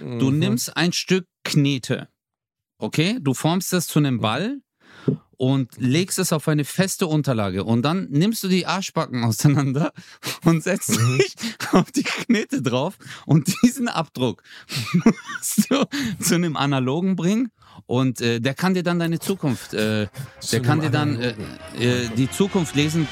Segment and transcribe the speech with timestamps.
[0.00, 0.38] Du Mhm.
[0.38, 2.08] nimmst ein Stück Knete,
[2.78, 3.18] okay?
[3.20, 4.60] Du formst das zu einem Ball
[5.36, 9.92] und legst es auf eine feste Unterlage und dann nimmst du die Arschbacken auseinander
[10.44, 11.18] und setzt Mhm.
[11.18, 11.34] dich
[11.72, 14.42] auf die Knete drauf und diesen Abdruck
[15.04, 15.86] musst du
[16.20, 17.50] zu einem analogen bringen
[17.86, 20.08] und äh, der kann dir dann deine Zukunft, äh,
[20.52, 21.34] der kann dir dann äh,
[21.78, 23.06] äh, die Zukunft lesen.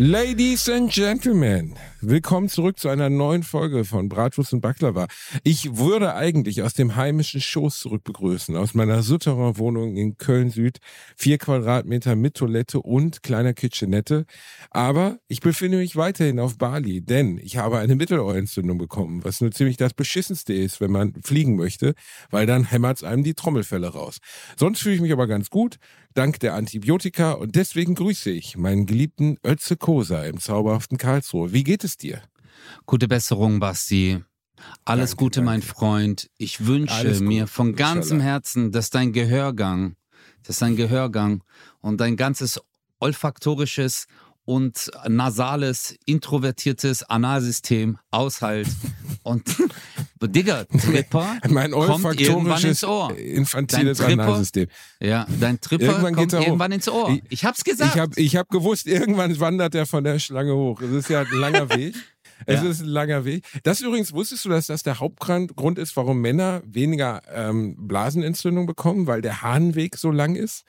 [0.00, 5.08] Ladies and Gentlemen, willkommen zurück zu einer neuen Folge von Bratwurst und Baklava.
[5.42, 10.78] Ich würde eigentlich aus dem heimischen Schoß zurück begrüßen, aus meiner Souterrain Wohnung in Köln-Süd,
[11.16, 14.24] vier Quadratmeter mit Toilette und kleiner Kitchenette.
[14.70, 19.50] Aber ich befinde mich weiterhin auf Bali, denn ich habe eine Mittelohrentzündung bekommen, was nur
[19.50, 21.94] ziemlich das Beschissenste ist, wenn man fliegen möchte,
[22.30, 24.18] weil dann hämmert's einem die Trommelfälle raus.
[24.56, 25.80] Sonst fühle ich mich aber ganz gut,
[26.18, 31.52] dank der Antibiotika und deswegen grüße ich meinen geliebten Ötze Kosa im zauberhaften Karlsruhe.
[31.52, 32.20] Wie geht es dir?
[32.86, 34.24] Gute Besserung, Basti.
[34.84, 35.74] Alles Danke, Gute, mein danke.
[35.74, 36.30] Freund.
[36.36, 38.18] Ich wünsche mir von ganzem.
[38.18, 39.94] Herzen, dass dein Gehörgang,
[40.42, 41.44] dass dein Gehörgang
[41.80, 42.60] und dein ganzes
[42.98, 44.08] olfaktorisches
[44.48, 48.66] und nasales, introvertiertes Analsystem aushält.
[49.22, 49.44] Und
[50.22, 53.14] Digga, Tripper Mein kommt irgendwann ins Ohr.
[53.14, 54.68] infantiles Dein Tripper- Analsystem.
[55.00, 56.46] Ja, dein Tripper Irgendwann kommt er hoch.
[56.46, 57.10] irgendwann ins Ohr.
[57.10, 57.94] Ich- Ich hab's gesagt.
[57.94, 60.80] Ich habe ich hab gewusst, irgendwann wandert er von der Schlange hoch.
[60.80, 61.94] Es ist ja ein langer Weg.
[62.46, 62.70] Es Ja.
[62.70, 63.44] ist ein langer Weg.
[63.64, 68.64] Das übrigens, wusstest du, dass das der Hauptgrund Grund ist, warum Männer weniger ähm, Blasenentzündung
[68.64, 70.64] bekommen, weil der Harnweg so lang ist?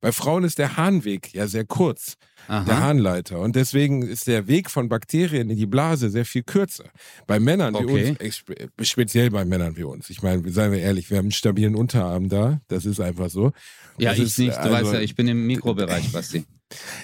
[0.00, 2.16] Bei Frauen ist der Harnweg ja sehr kurz,
[2.48, 2.80] der Aha.
[2.80, 3.38] Harnleiter.
[3.40, 6.84] Und deswegen ist der Weg von Bakterien in die Blase sehr viel kürzer.
[7.26, 8.10] Bei Männern wie Okay.
[8.10, 10.08] uns, expe- speziell bei Männern wie uns.
[10.08, 12.60] Ich meine, seien wir ehrlich, wir haben einen stabilen Unterarm da.
[12.68, 13.52] Das ist einfach so.
[13.98, 14.56] Ja, Das ich ist, nicht.
[14.56, 16.44] Du also- weißt ja, ich bin im Mikrobereich, Basti.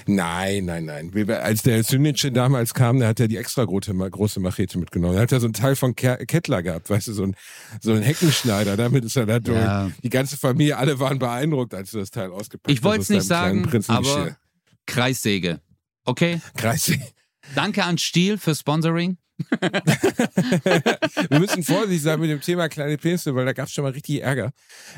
[0.07, 1.13] Nein, nein, nein.
[1.15, 5.17] Wir- Als der Sünnitsche damals kam, der hat ja die extra große, große Machete mitgenommen.
[5.17, 7.37] Er hat ja so ein Teil von Ke- Kettler gehabt, weißt du, so ein,
[7.81, 8.77] so ein Heckenschneider.
[8.77, 9.59] Damit ist er da durch.
[9.59, 9.91] Ja.
[10.03, 13.15] Die ganze Familie, alle waren beeindruckt, als du das Teil ausgepackt Ich wollte es hast.
[13.17, 14.37] nicht sagen, aber
[14.87, 15.61] Kreissäge.
[16.05, 16.41] Okay?
[16.57, 16.93] Kreis.
[17.55, 19.19] Danke an Stiel für Sponsoring.
[21.31, 23.93] Wir müssen vorsichtig sein mit dem Thema kleine Penisse, weil da gab es schon mal
[23.93, 24.53] richtig Ärger.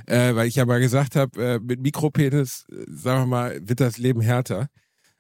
[0.06, 3.81] Äh, weil ich ja mal gesagt habe, äh, mit Mikropenis, äh, sagen wir mal, wird
[3.81, 4.69] das Leben härter.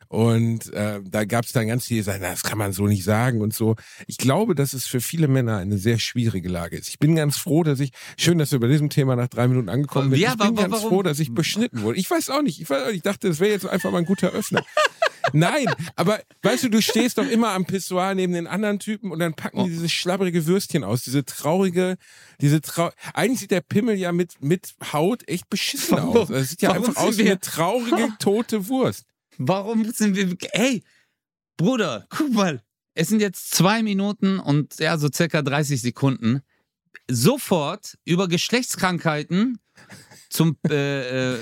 [0.08, 2.86] Und äh, da gab es dann ganz viele, die sagen, na, das kann man so
[2.86, 3.76] nicht sagen und so.
[4.06, 6.88] Ich glaube, dass es für viele Männer eine sehr schwierige Lage ist.
[6.88, 9.68] Ich bin ganz froh, dass ich, schön, dass wir bei diesem Thema nach drei Minuten
[9.68, 10.20] angekommen sind.
[10.20, 10.88] Ja, ich bin ganz warum?
[10.88, 11.98] froh, dass ich beschnitten wurde.
[11.98, 12.60] Ich weiß auch nicht.
[12.60, 12.96] Ich, weiß auch nicht.
[12.96, 14.64] ich dachte, das wäre jetzt einfach mal ein guter Öffner.
[15.34, 19.18] Nein, aber weißt du, du stehst doch immer am Pissoir neben den anderen Typen und
[19.18, 19.64] dann packen Oh.
[19.64, 21.96] die dieses schlabbrige Würstchen aus, diese traurige,
[22.40, 26.30] diese trau Eigentlich sieht der Pimmel ja mit, mit Haut echt beschissen aus.
[26.30, 29.04] Es sieht ja Warum einfach aus wie eine traurige, tote Wurst.
[29.38, 30.36] Warum sind wir.
[30.52, 30.82] Ey,
[31.56, 32.62] Bruder, guck mal.
[32.94, 36.42] Es sind jetzt zwei Minuten und ja, so circa 30 Sekunden.
[37.10, 39.58] Sofort über Geschlechtskrankheiten
[40.30, 41.38] zum äh, äh,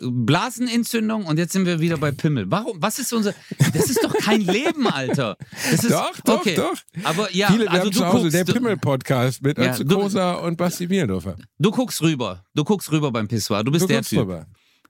[0.00, 2.50] Blasenentzündung und jetzt sind wir wieder bei Pimmel.
[2.50, 2.80] Warum?
[2.80, 3.34] Was ist unser.
[3.74, 5.36] Das ist doch kein Leben, Alter.
[5.70, 6.54] Das ist, Doch, doch, okay.
[6.54, 6.74] doch.
[7.04, 10.86] Aber ja, Viele, also du guckst, der Pimmel-Podcast mit Ja, Ötze du- Kosa und Basti
[10.86, 11.36] Bierdorfer.
[11.58, 12.44] du guckst rüber.
[12.54, 13.62] Du guckst rüber beim Pissoir.
[13.64, 14.20] Du bist Du der Typ.
[14.20, 14.46] drüber.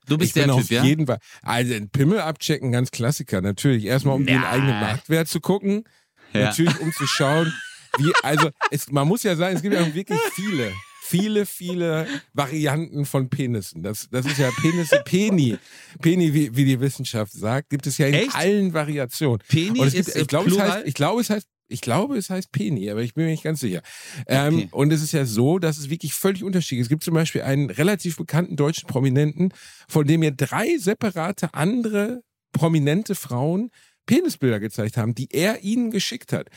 [0.06, 0.84] Du bist ich bin der auf Typ, ja?
[0.84, 1.18] jeden Fall.
[1.42, 3.40] Also ein Pimmel abchecken, ganz Klassiker.
[3.40, 4.44] Natürlich erstmal, um den Nein.
[4.44, 5.84] eigenen Marktwert zu gucken.
[6.32, 6.46] Ja.
[6.46, 7.52] Natürlich, um zu schauen,
[7.98, 10.72] wie, also es, man muss ja sagen, es gibt ja wirklich viele,
[11.02, 13.82] viele, viele Varianten von Penissen.
[13.82, 15.58] Das, das ist ja Penisse, Peni.
[16.00, 18.34] Peni, wie, wie die Wissenschaft sagt, gibt es ja in Echt?
[18.34, 19.40] allen Variationen.
[19.48, 22.30] Peni gibt, ist äh, ich glaube, es heißt, ich glaube, es heißt, ich glaube, es
[22.30, 23.82] heißt Peni, aber ich bin mir nicht ganz sicher.
[24.26, 24.68] Ähm, Okay.
[24.72, 26.86] Und es ist ja so, dass es wirklich völlig unterschiedlich ist.
[26.86, 29.52] Es gibt zum Beispiel einen relativ bekannten deutschen Prominenten,
[29.88, 32.22] von dem mir drei separate andere
[32.52, 33.70] prominente Frauen
[34.06, 36.48] Penisbilder gezeigt haben, die er ihnen geschickt hat.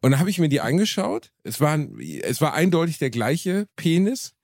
[0.00, 1.32] Und da habe ich mir die angeschaut.
[1.42, 1.78] Es war,
[2.22, 4.34] es war eindeutig der gleiche Penis.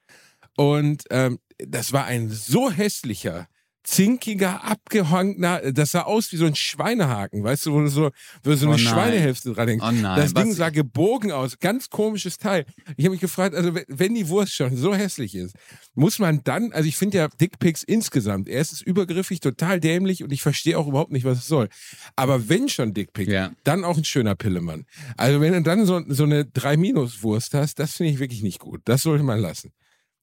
[0.56, 3.46] Und ähm, das war ein so hässlicher,
[3.84, 8.10] zinkiger, abgehangener, das sah aus wie so ein Schweinehaken, weißt du, wo du so,
[8.42, 8.92] wo so Oh eine nein.
[8.92, 9.84] Schweinehälfte dran hängst.
[9.86, 12.66] Oh nein, das Ding was- sah gebogen aus, ganz komisches Teil.
[12.96, 15.54] Ich habe mich gefragt, also wenn- wenn die Wurst schon so hässlich ist,
[15.94, 20.42] muss man dann, also ich finde ja Dickpics insgesamt, erstens übergriffig, total dämlich und ich
[20.42, 21.68] verstehe auch überhaupt nicht, was es soll.
[22.16, 23.52] Aber wenn schon Dickpic, Ja.
[23.64, 24.84] dann auch ein schöner Pillemann.
[25.16, 28.82] Also wenn du dann so, so eine 3-Minus-Wurst hast, das finde ich wirklich nicht gut.
[28.84, 29.72] Das sollte man lassen.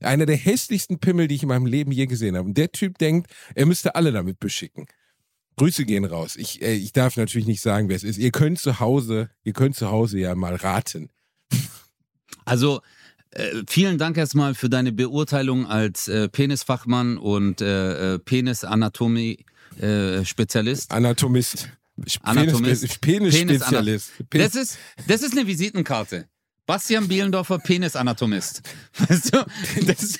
[0.01, 2.47] Einer der hässlichsten Pimmel, die ich in meinem Leben je gesehen habe.
[2.47, 4.85] Und der Typ denkt, er müsste alle damit beschicken.
[5.57, 6.35] Grüße gehen raus.
[6.35, 8.17] Ich, äh, ich darf natürlich nicht sagen, wer es ist.
[8.17, 11.09] Ihr könnt zu Hause, ihr könnt zu Hause ja mal raten.
[12.47, 12.81] Also,
[13.35, 20.91] Äh, vielen Dank erstmal für deine Beurteilung als äh, Penisfachmann und äh, äh Penis-Anatomie-Spezialist.
[20.91, 21.69] Anatomist.
[22.21, 23.01] Anatomist.
[23.01, 24.11] Penis-Spezialist.
[24.29, 24.77] Penis das, ist,
[25.07, 26.29] das ist eine Visitenkarte.
[26.65, 28.61] Bastian Bielendorfer, Penisanatomist.
[28.97, 29.45] Weißt du,
[29.85, 30.19] das,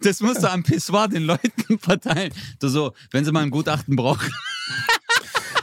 [0.00, 2.32] das musst du am Pissoir den Leuten verteilen.
[2.60, 4.30] Du so, wenn sie mal ein Gutachten brauchen.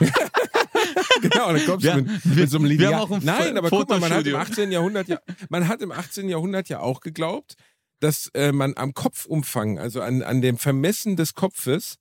[1.20, 3.06] genau, dann kommst wir, du mit, mit so einem Lineal.
[3.22, 4.72] Nein, aber guck mal, man hat im 18.
[4.72, 6.28] Jahrhundert ja, man hat im 18.
[6.28, 7.54] Jahrhundert ja auch geglaubt,
[8.00, 11.96] dass äh, man am Kopfumfang, also an, an dem Vermessen des Kopfes,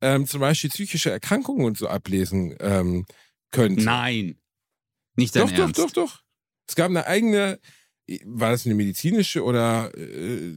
[0.00, 3.06] ähm, zum Beispiel psychische Erkrankungen und so ablesen ähm,
[3.50, 3.82] könnte.
[3.82, 4.38] Nein.
[5.16, 5.78] Nicht dein doch, Ernst.
[5.78, 6.22] Doch, doch, doch.
[6.68, 7.58] Es gab eine eigene,
[8.24, 10.54] war das eine medizinische oder äh,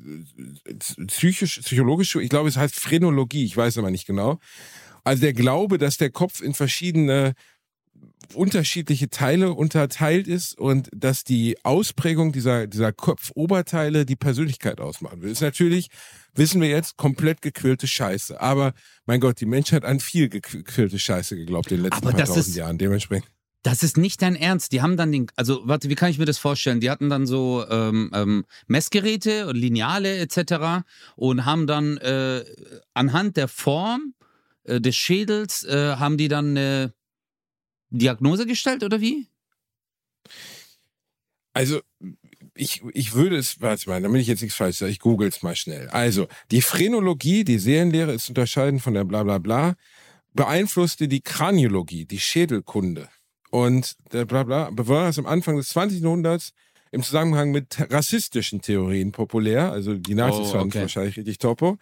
[1.07, 4.39] psychisch, psychologische, ich glaube, es heißt Phrenologie, ich weiß aber nicht genau.
[5.03, 7.33] Also der Glaube, dass der Kopf in verschiedene
[8.33, 15.31] unterschiedliche Teile unterteilt ist und dass die Ausprägung dieser, dieser Kopfoberteile die Persönlichkeit ausmachen will.
[15.31, 15.89] Ist natürlich,
[16.33, 18.39] wissen wir jetzt, komplett gequirlte Scheiße.
[18.39, 18.73] Aber
[19.05, 22.55] mein Gott, die Menschheit hat an viel gequirlte Scheiße geglaubt in den letzten paar tausend
[22.55, 22.77] Jahren.
[22.77, 23.29] Dementsprechend.
[23.63, 24.71] Das ist nicht dein Ernst.
[24.71, 26.79] Die haben dann den, also warte, wie kann ich mir das vorstellen?
[26.79, 30.83] Die hatten dann so ähm, ähm, Messgeräte, Lineale etc.
[31.15, 32.43] und haben dann äh,
[32.93, 34.15] anhand der Form
[34.63, 36.93] äh, des Schädels äh, haben die dann eine
[37.89, 39.27] Diagnose gestellt oder wie?
[41.53, 41.81] Also
[42.55, 45.41] ich, ich würde es, warte mal, damit ich jetzt nichts falsch sage, ich google es
[45.41, 45.89] mal schnell.
[45.89, 49.75] Also, die Phrenologie, die Seelenlehre ist unterscheiden von der bla bla bla,
[50.33, 53.09] beeinflusste die Kraniologie, die Schädelkunde.
[53.51, 56.01] Und der Blabla besonders am Anfang des 20.
[56.01, 56.53] Jahrhunderts
[56.91, 59.71] im Zusammenhang mit rassistischen Theorien populär.
[59.71, 61.77] Also die Nazis oh, waren wahrscheinlich richtig topo.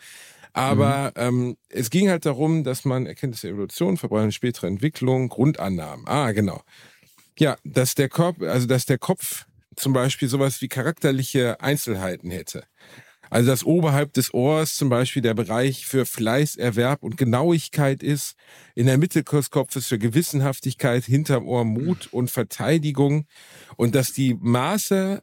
[0.53, 1.21] Aber mhm.
[1.21, 6.07] ähm, es ging halt darum, dass man Erkenntnisse der Evolution, Verbreitung spätere Entwicklung, Grundannahmen.
[6.07, 6.61] Ah, genau.
[7.37, 9.45] Ja, dass der Kopf, also dass der Kopf
[9.75, 12.63] zum Beispiel sowas wie charakterliche Einzelheiten hätte.
[13.29, 18.35] Also dass oberhalb des Ohrs zum Beispiel der Bereich für Fleißerwerb und Genauigkeit ist,
[18.75, 23.25] in der Mitte des Kopfes für Gewissenhaftigkeit, hinterm Ohr Mut und Verteidigung
[23.75, 25.21] und dass die Maße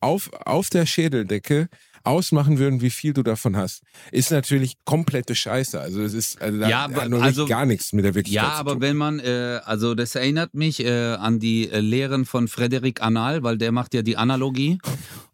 [0.00, 1.68] auf, auf der Schädeldecke
[2.04, 5.80] ausmachen würden, wie viel du davon hast, ist natürlich komplette Scheiße.
[5.80, 8.44] Also es ist also ja, da, da also, gar nichts mit der Wirklichkeit.
[8.44, 12.48] Ja, aber wenn man, äh, also das erinnert mich äh, an die äh, Lehren von
[12.48, 14.78] Frederik Anal, weil der macht ja die Analogie.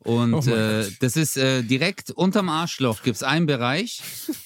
[0.06, 4.00] Und oh äh, das ist äh, direkt unterm Arschloch gibt es einen Bereich.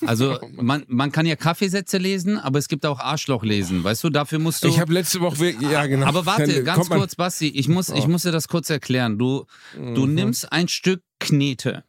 [0.06, 3.84] Also oh man, man kann ja Kaffeesätze lesen, aber es gibt auch Arschloch lesen.
[3.84, 4.68] Weißt du, dafür musst du.
[4.68, 6.06] Ich habe letzte Woche, ja genau.
[6.06, 8.08] Aber warte, ganz kurz, Basti, ich muss, ich oh.
[8.08, 9.18] muss dir das kurz erklären.
[9.18, 9.44] Du,
[9.76, 10.14] du mhm.
[10.14, 11.84] nimmst ein Stück Knete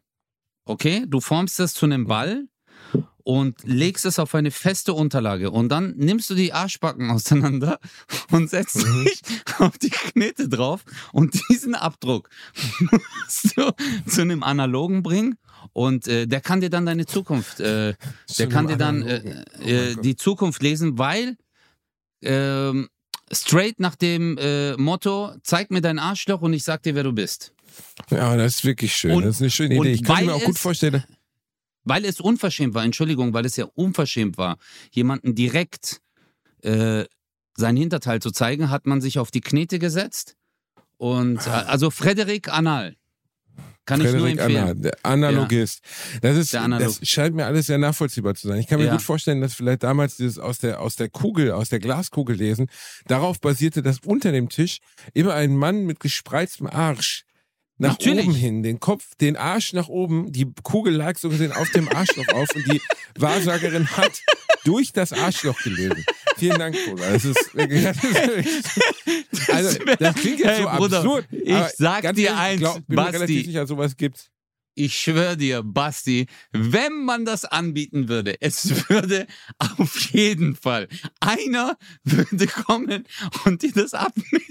[0.65, 2.47] Okay, du formst es zu einem Ball
[3.23, 7.79] und legst es auf eine feste Unterlage und dann nimmst du die Arschbacken auseinander
[8.31, 9.05] und setzt mhm.
[9.05, 9.21] dich
[9.59, 12.29] auf die Knete drauf und diesen Abdruck
[12.91, 13.71] musst du
[14.07, 15.37] zu einem analogen bringen
[15.73, 17.95] und äh, der kann dir dann deine Zukunft, äh,
[18.37, 21.37] der kann dir dann äh, oh äh die Zukunft lesen, weil
[22.23, 22.89] ähm,
[23.31, 27.13] straight nach dem äh, Motto, zeig mir dein Arschloch und ich sag dir, wer du
[27.13, 27.53] bist.
[28.09, 29.11] Ja, das ist wirklich schön.
[29.11, 29.91] Und, das ist eine schöne Idee.
[29.91, 31.03] Ich kann mir auch gut vorstellen.
[31.83, 34.57] Weil es unverschämt war, Entschuldigung, weil es ja unverschämt war,
[34.91, 36.01] jemanden direkt
[36.61, 37.05] äh,
[37.55, 40.35] sein Hinterteil zu zeigen, hat man sich auf die Knete gesetzt.
[40.97, 42.95] Und äh, also Frederik Anal.
[43.85, 44.63] Kann Frederik ich nur empfehlen.
[44.63, 45.81] Anna, der Analogist.
[46.13, 46.19] Ja.
[46.21, 46.87] Das, ist, Analog.
[46.99, 48.59] das scheint mir alles sehr nachvollziehbar zu sein.
[48.59, 48.91] Ich kann mir ja.
[48.91, 52.69] gut vorstellen, dass vielleicht damals dieses aus der, aus der Kugel, aus der Glaskugel lesen,
[53.07, 54.79] darauf basierte, dass unter dem Tisch
[55.13, 57.25] immer ein Mann mit gespreiztem Arsch
[57.81, 58.27] nach Natürlich.
[58.27, 61.89] oben hin, den Kopf, den Arsch nach oben, die Kugel lag so gesehen auf dem
[61.89, 62.79] Arschloch auf und die
[63.17, 64.11] Wahrsagerin hat
[64.65, 66.05] durch das Arschloch gelesen.
[66.37, 67.11] Vielen Dank, Bruder.
[67.11, 67.49] Das ist,
[69.49, 71.25] also, das klingt jetzt hey, so Bruder, absurd.
[71.31, 73.11] Ich sag dir ehrlich, eins, glaub, bin Basti.
[73.11, 74.29] Mir relativ sicher, sowas gibt's.
[74.75, 79.25] Ich schwöre dir, Basti, wenn man das anbieten würde, es würde
[79.57, 80.87] auf jeden Fall
[81.19, 83.05] einer würde kommen
[83.45, 84.45] und dir das abnehmen.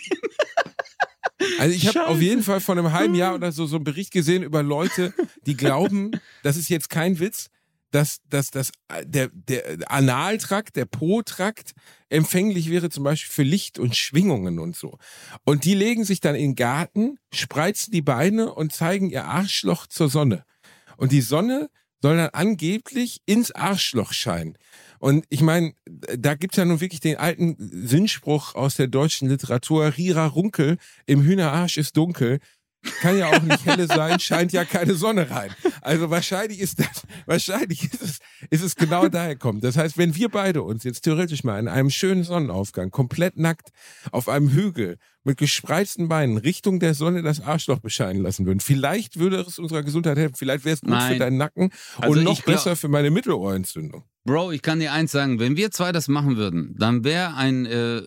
[1.59, 4.13] Also ich habe auf jeden Fall vor einem halben Jahr oder so so einen Bericht
[4.13, 5.13] gesehen über Leute,
[5.47, 6.13] die glauben,
[6.43, 7.51] das ist jetzt kein Witz,
[7.91, 8.71] dass, dass, dass
[9.05, 11.73] der, der Analtrakt, der Po-Trakt
[12.09, 14.99] empfänglich wäre zum Beispiel für Licht und Schwingungen und so.
[15.45, 19.87] Und die legen sich dann in den Garten, spreizen die Beine und zeigen ihr Arschloch
[19.87, 20.45] zur Sonne.
[20.97, 21.69] Und die Sonne
[22.01, 24.57] soll dann angeblich ins Arschloch scheinen.
[25.01, 25.73] Und ich meine,
[26.17, 30.77] da gibt's ja nun wirklich den alten Sinnspruch aus der deutschen Literatur, Rira Runkel,
[31.07, 32.39] im Hühnerarsch ist dunkel.
[33.03, 35.51] kann ja auch nicht helle sein, scheint ja keine Sonne rein.
[35.83, 38.19] Also wahrscheinlich ist das, wahrscheinlich ist es,
[38.51, 39.65] ist es genau daher kommt.
[39.65, 43.69] Das heißt, wenn wir beide uns jetzt theoretisch mal in einem schönen Sonnenaufgang komplett nackt
[44.13, 49.19] auf einem Hügel mit gespreizten Beinen Richtung der Sonne das Arschloch bescheinen lassen würden, vielleicht
[49.19, 50.37] würde es unserer Gesundheit helfen.
[50.37, 51.13] Vielleicht wäre es gut Nein.
[51.15, 54.05] für deinen Nacken Also und noch glaub- besser für meine Mittelohrentzündung.
[54.25, 57.67] Bro, ich kann dir eins sagen, wenn wir zwei das machen würden, dann wäre ein
[57.67, 58.03] äh,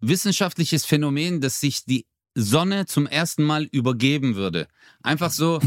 [0.00, 4.66] wissenschaftliches Phänomen, dass sich die Sonne zum ersten Mal übergeben würde.
[5.02, 5.60] Einfach so,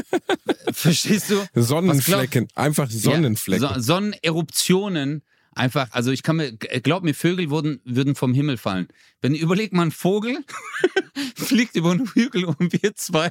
[0.72, 1.44] verstehst du?
[1.54, 3.62] Sonnenflecken, einfach Sonnenflecken.
[3.62, 5.22] Ja, so, Sonneneruptionen.
[5.54, 8.88] Einfach, also ich kann mir, glaub mir, Vögel würden, würden vom Himmel fallen.
[9.20, 10.38] Wenn überleg mal, ein Vogel
[11.36, 13.30] fliegt über einen Hügel und wir zwei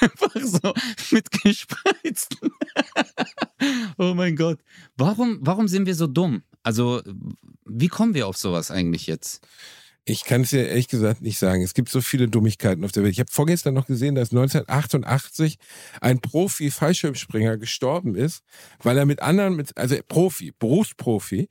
[0.00, 0.72] einfach so
[1.10, 2.50] mit gespreizten.
[3.98, 4.60] oh mein Gott.
[4.96, 6.42] Warum, warum sind wir so dumm?
[6.62, 7.02] Also,
[7.66, 9.46] wie kommen wir auf sowas eigentlich jetzt?
[10.06, 11.62] Ich kann es dir ehrlich gesagt nicht sagen.
[11.62, 13.12] Es gibt so viele Dummigkeiten auf der Welt.
[13.12, 15.56] Ich habe vorgestern noch gesehen, dass 1988
[16.02, 18.42] ein Profi-Fallschirmspringer gestorben ist,
[18.82, 21.48] weil er mit anderen, mit, also Profi, Berufsprofi,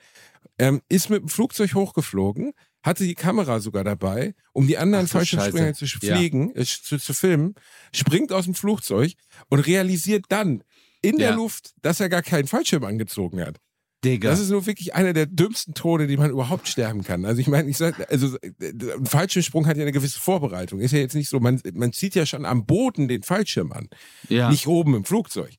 [0.60, 2.54] ähm, ist mit dem Flugzeug hochgeflogen,
[2.84, 6.06] hatte die Kamera sogar dabei, um die anderen Ach Fallschirmspringer zu Scheiße.
[6.06, 6.62] Ja.
[6.62, 7.56] äh, zu, zu filmen,
[7.94, 9.14] springt aus dem Flugzeug
[9.50, 10.64] und realisiert dann
[11.02, 11.36] in der Ja.
[11.36, 13.60] Luft, dass er gar keinen Fallschirm angezogen hat.
[14.04, 14.30] Digga.
[14.30, 17.24] Das ist nur wirklich einer der dümmsten Tode, die man überhaupt sterben kann.
[17.24, 20.82] Also ich meine, ich sag, also ein Fallschirmsprung hat ja eine gewisse Vorbereitung.
[20.82, 23.88] Ist ja jetzt nicht so, man, man zieht ja schon am Boden den Fallschirm an,
[24.28, 25.54] ja, nicht oben im Flugzeug.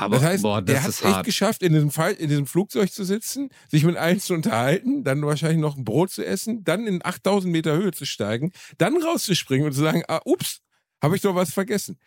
[0.00, 2.46] Aber Das heißt, boah, der das hat ist echt geschafft, in diesem, Fall, in diesem
[2.46, 6.64] Flugzeug zu sitzen, sich mit allen zu unterhalten, dann wahrscheinlich noch ein Brot zu essen,
[6.64, 10.60] dann in 8000 Meter Höhe zu steigen, dann rauszuspringen und zu sagen, ah, ups,
[11.02, 11.98] habe ich doch was vergessen.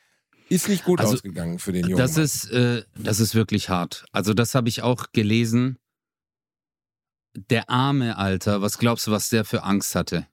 [0.50, 1.98] Ist nicht gut Also, ausgegangen für den Jungen.
[1.98, 4.06] Das ist, äh, das ist wirklich hart.
[4.12, 5.78] Also das habe ich auch gelesen.
[7.50, 10.28] Der arme Alter, was glaubst du, was der für Angst hatte?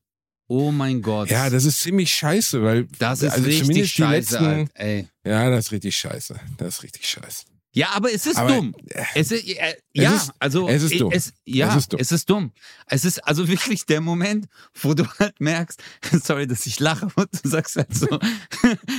[0.48, 1.30] Oh mein Gott.
[1.30, 4.70] ja, das ist ziemlich scheiße, weil das ist also richtig zumindest die scheiße, letzten- Alter,
[4.74, 5.08] ey.
[5.24, 6.40] ja, das ist richtig scheiße.
[6.58, 7.44] Das ist richtig scheiße.
[7.72, 8.74] Ja, aber es ist Aber, dumm.
[9.14, 11.12] Es ist, äh, ja, ist- also es ist dumm.
[11.12, 12.00] Es, ja, Es ist dumm.
[12.00, 12.52] es ist dumm.
[12.86, 15.80] Es ist also wirklich der Moment, wo du halt merkst,
[16.24, 18.18] sorry, dass ich lache, und du sagst halt so,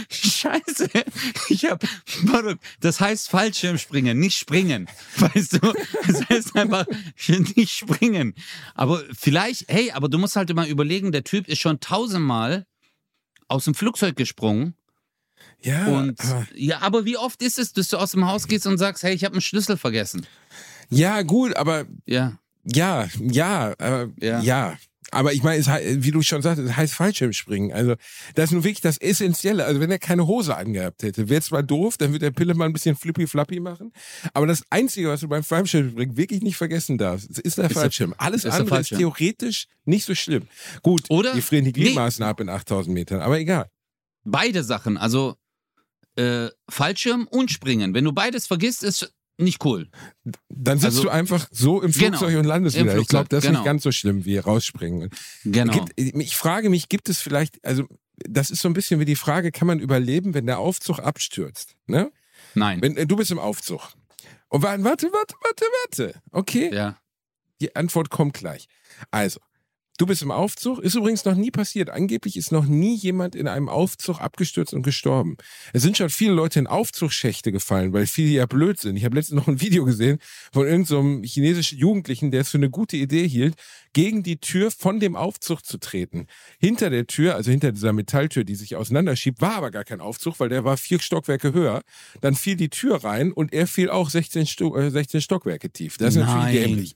[0.09, 0.89] Scheiße,
[1.49, 1.83] ich hab,
[2.79, 4.87] das heißt Fallschirmspringen, nicht springen,
[5.17, 5.73] weißt du?
[6.07, 6.85] Das heißt einfach
[7.55, 8.35] nicht springen.
[8.75, 12.65] Aber vielleicht, hey, aber du musst halt immer überlegen, der Typ ist schon tausendmal
[13.47, 14.75] aus dem Flugzeug gesprungen
[15.63, 18.65] Ja, und aber- ja, aber wie oft ist es, dass du aus dem Haus gehst
[18.67, 20.25] und sagst, hey, ich habe einen Schlüssel vergessen?
[20.89, 22.37] ja, gut, aber Ja.
[22.65, 24.41] ja, ja, äh, Ja.
[24.41, 24.77] ja.
[25.13, 27.73] Aber ich meine, es wie du schon sagst, es heißt Fallschirmspringen.
[27.73, 27.95] Also,
[28.35, 29.65] das ist nun wirklich das Essentielle.
[29.65, 32.63] Also, wenn er keine Hose angehabt hätte, wäre zwar doof, dann wird der Pille mal
[32.63, 33.91] ein bisschen flippy-flappy machen.
[34.33, 38.15] Aber das Einzige, was du beim Fallschirmspringen wirklich nicht vergessen darfst, ist der Fallschirm.
[38.17, 38.95] Alles ist der andere Fallschirm.
[38.95, 40.43] ist theoretisch nicht so schlimm.
[40.81, 41.85] Gut, Oder- die frieren die Nee.
[41.87, 43.67] Gliedmaßen ab in 8000 Metern, aber egal.
[44.23, 45.35] Beide Sachen, also
[46.21, 47.93] äh, Fallschirm und Springen.
[47.93, 49.89] Wenn du beides vergisst, ist nicht cool.
[50.49, 52.97] Dann sitzt Also- du einfach so im Genau, Flugzeug und landest wieder.
[52.97, 53.59] Ich glaube, das ist genau.
[53.59, 55.09] nicht ganz so schlimm wie rausspringen.
[55.43, 55.73] Genau.
[55.73, 57.85] Gibt, ich frage mich, gibt es vielleicht, also
[58.17, 61.75] das ist so ein bisschen wie die Frage, kann man überleben, wenn der Aufzug abstürzt?
[61.87, 62.11] Ne?
[62.53, 62.81] Nein.
[62.81, 63.81] Wenn, äh, du bist im Aufzug.
[64.49, 66.21] Und warte, warte, warte, warte, warte.
[66.31, 66.97] Okay, ja.
[67.61, 68.67] die Antwort kommt gleich.
[69.09, 69.39] Also,
[70.01, 71.91] du bist im Aufzug, ist übrigens noch nie passiert.
[71.91, 75.37] Angeblich ist noch nie jemand in einem Aufzug abgestürzt und gestorben.
[75.73, 78.97] Es sind schon viele Leute in Aufzugschächte gefallen, weil viele ja blöd sind.
[78.97, 80.17] Ich habe letztens noch ein Video gesehen
[80.51, 83.53] von irgendeinem chinesischen Jugendlichen, der es für eine gute Idee hielt,
[83.93, 86.25] gegen die Tür von dem Aufzug zu treten.
[86.59, 90.39] Hinter der Tür, also hinter dieser Metalltür, die sich auseinanderschiebt, war aber gar kein Aufzug,
[90.39, 91.83] weil der war vier Stockwerke höher.
[92.21, 95.97] Dann fiel die Tür rein und er fiel auch 16, Sto äh, 16 Stockwerke tief.
[95.97, 96.37] Das ist Nein.
[96.37, 96.95] natürlich dämlich.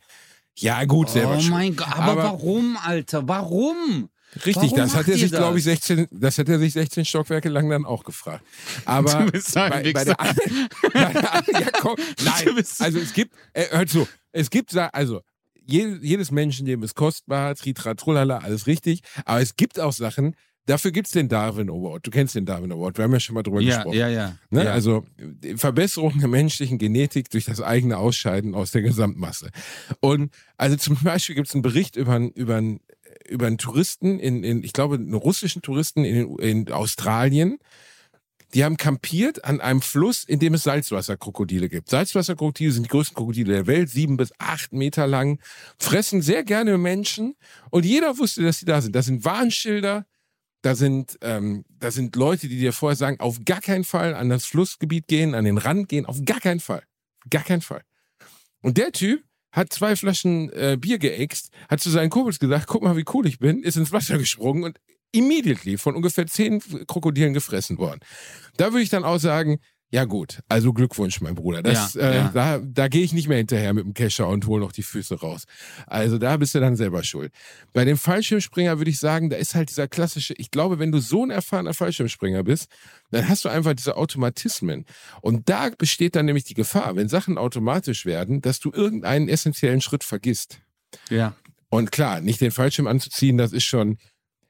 [0.58, 3.28] Ja, gut, selber Oh mein Gott, aber, Aber- warum, Alter?
[3.28, 4.10] Warum?
[4.46, 5.86] Richtig, Warum das hat er sich, glaube ich, das?
[5.86, 8.44] 16, das hat er sich 16 Stockwerke lang dann auch gefragt.
[8.84, 10.16] Aber Du bist ein bei, bei der,
[10.94, 15.22] bei der, ja, komm, nein, also es gibt, äh, hört zu, es gibt, also
[15.66, 20.36] je, jedes Menschenleben ist kostbar, tritra, trullala, alles richtig, aber es gibt auch Sachen,
[20.66, 22.06] dafür gibt es den Darwin Award.
[22.06, 23.98] Du kennst den Darwin Award, wir haben ja schon mal drüber Ja, gesprochen.
[23.98, 24.38] ja, ja.
[24.50, 24.66] Ne?
[24.66, 24.72] ja.
[24.72, 25.06] Also
[25.56, 29.50] Verbesserung der menschlichen Genetik durch das eigene Ausscheiden aus der Gesamtmasse.
[30.00, 32.62] Und also zum Beispiel gibt es einen Bericht über einen, über
[33.28, 37.58] über einen Touristen, in, in, ich glaube, einen russischen Touristen in, in Australien.
[38.54, 41.90] Die haben kampiert an einem Fluss, in dem es Salzwasserkrokodile gibt.
[41.90, 45.42] Salzwasserkrokodile sind die größten Krokodile der Welt, sieben bis acht Meter lang,
[45.78, 47.36] fressen sehr gerne Menschen
[47.70, 48.96] und jeder wusste, dass sie da sind.
[48.96, 50.06] Das sind Warnschilder,
[50.66, 54.30] da sind, ähm, da sind Leute, die dir vorher sagen, auf gar keinen Fall an
[54.30, 56.82] das Flussgebiet gehen, an den Rand gehen, auf gar keinen Fall.
[57.30, 57.82] Gar keinen Fall.
[58.62, 62.82] Und der Typ hat zwei Flaschen äh, Bier geäxt, hat zu seinen Kumpels gesagt, guck
[62.82, 64.80] mal, wie cool ich bin, ist ins Wasser gesprungen und
[65.12, 68.00] immediately von ungefähr zehn Krokodilen gefressen worden.
[68.58, 69.60] Da würde ich dann auch sagen,
[69.96, 71.64] ja gut, also Glückwunsch, mein Bruder.
[71.64, 72.32] Das, Ja, äh, ja.
[72.34, 75.22] Da, da gehe ich nicht mehr hinterher mit dem Kescher und hole noch die Füße
[75.22, 75.46] raus.
[75.88, 77.32] Also da bist du dann selber schuld.
[77.72, 81.00] Bei dem Fallschirmspringer würde ich sagen, da ist halt dieser klassische, ich glaube, wenn du
[81.00, 82.68] so ein erfahrener Fallschirmspringer bist,
[83.12, 84.84] dann hast du einfach diese Automatismen.
[85.22, 89.80] Und da besteht dann nämlich die Gefahr, wenn Sachen automatisch werden, dass du irgendeinen essentiellen
[89.80, 90.60] Schritt vergisst.
[91.10, 91.38] Ja.
[91.70, 93.98] Und klar, nicht den Fallschirm anzuziehen, das ist schon.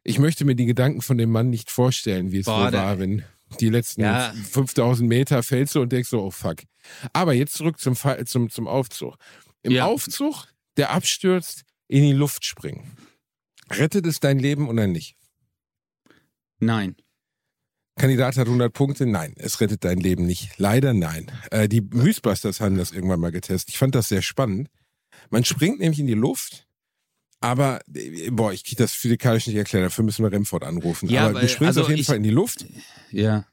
[0.03, 2.97] Ich möchte mir die Gedanken von dem Mann nicht vorstellen, wie es Boah, wohl war,
[2.97, 3.23] wenn
[3.61, 4.33] die letzten Ja.
[4.51, 6.57] 5000 Meter fällst du und denkst so, oh fuck.
[7.13, 9.15] Aber jetzt zurück zum, Fall, zum, zum Aufzug.
[9.63, 9.85] Im Ja.
[9.85, 10.45] Aufzug,
[10.77, 12.95] der abstürzt, in die Luft springen.
[13.71, 15.15] Rettet es dein Leben oder nicht?
[16.59, 16.95] Nein.
[17.97, 19.05] Kandidat hat 100 Punkte.
[19.05, 20.57] Nein, es rettet dein Leben nicht.
[20.57, 21.31] Leider nein.
[21.51, 23.69] Äh, die Mythbusters haben das irgendwann mal getestet.
[23.69, 24.69] Ich fand das sehr spannend.
[25.29, 26.67] Man springt nämlich in die Luft,
[27.45, 29.85] aber, äh, boah, ich kriege das physikalisch nicht erklärt.
[29.85, 31.09] Dafür müssen wir Remford anrufen.
[31.09, 32.65] Ja, aber weil- du springst also auf jeden ich- Fall in die Luft.
[33.11, 33.45] Ja.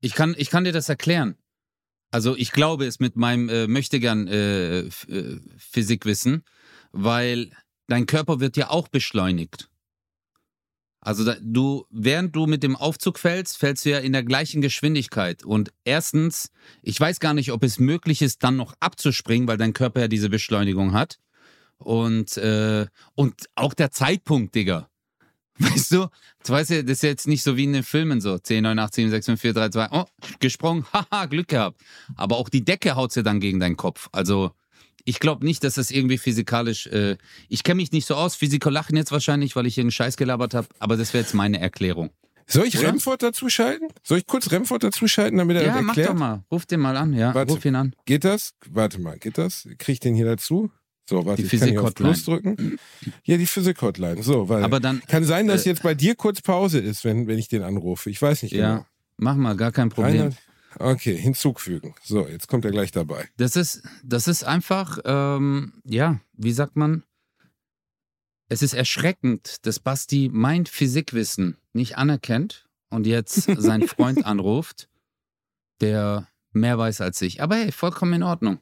[0.00, 1.36] Ich kann, ich kann dir das erklären.
[2.10, 6.44] Also ich glaube es mit meinem äh, Möchtegern äh, äh, Physikwissen,
[6.92, 7.50] weil
[7.88, 9.68] dein Körper wird ja auch beschleunigt.
[11.00, 14.60] Also da, du, während du mit dem Aufzug fällst, fällst du ja in der gleichen
[14.60, 15.44] Geschwindigkeit.
[15.44, 16.50] Und erstens,
[16.82, 20.08] ich weiß gar nicht, ob es möglich ist, dann noch abzuspringen, weil dein Körper ja
[20.08, 21.18] diese Beschleunigung hat.
[21.78, 24.88] Und, äh, und auch der Zeitpunkt, Digga.
[25.58, 26.08] Weißt du,
[26.40, 28.36] das, weißt du, das ist jetzt nicht so wie in den Filmen so.
[28.36, 30.04] 10, 9, 8, 7, 6, 5, 4, 3, 2, oh,
[30.38, 31.80] gesprungen, haha, Glück gehabt.
[32.14, 34.10] Aber auch die Decke haut sie dann gegen deinen Kopf.
[34.12, 34.50] Also,
[35.06, 37.16] ich glaube nicht, dass das irgendwie physikalisch, äh,
[37.48, 38.34] ich kenne mich nicht so aus.
[38.34, 41.58] Physiker lachen jetzt wahrscheinlich, weil ich irgendeinen Scheiß gelabert habe, aber das wäre jetzt meine
[41.58, 42.10] Erklärung.
[42.46, 42.88] Soll ich Oder?
[42.88, 43.88] Remford dazuschalten?
[44.02, 46.10] Soll ich kurz Remford dazuschalten, damit er ja, das mach erklärt?
[46.10, 46.44] doch mal.
[46.50, 47.34] Ruf den mal an, ja.
[47.34, 47.52] Warte.
[47.52, 47.94] Ruf ihn an.
[48.04, 48.54] Geht das?
[48.68, 49.68] Warte mal, geht das?
[49.78, 50.70] Krieg ich den hier dazu?
[51.08, 52.10] So, warte, Die Physik-Hotline.
[52.10, 52.78] Plus drücken.
[53.24, 54.22] Ja, die Physik-Hotline.
[54.22, 57.28] So, weil Aber dann, kann sein, dass äh, jetzt bei dir kurz Pause ist, wenn,
[57.28, 58.10] wenn ich den anrufe.
[58.10, 58.64] Ich weiß nicht genau.
[58.64, 58.86] ja,
[59.16, 60.20] mach mal, gar kein Problem.
[60.20, 60.36] Reinhard?
[60.78, 61.94] Okay, hinzufügen.
[62.02, 63.28] So, jetzt kommt er gleich dabei.
[63.36, 67.02] Das ist, das ist einfach, ähm, ja, wie sagt man?
[68.48, 74.88] Es ist erschreckend, dass Basti mein Physikwissen nicht anerkennt und jetzt seinen Freund anruft,
[75.80, 77.42] der mehr weiß als ich.
[77.42, 78.58] Aber hey, vollkommen in Ordnung.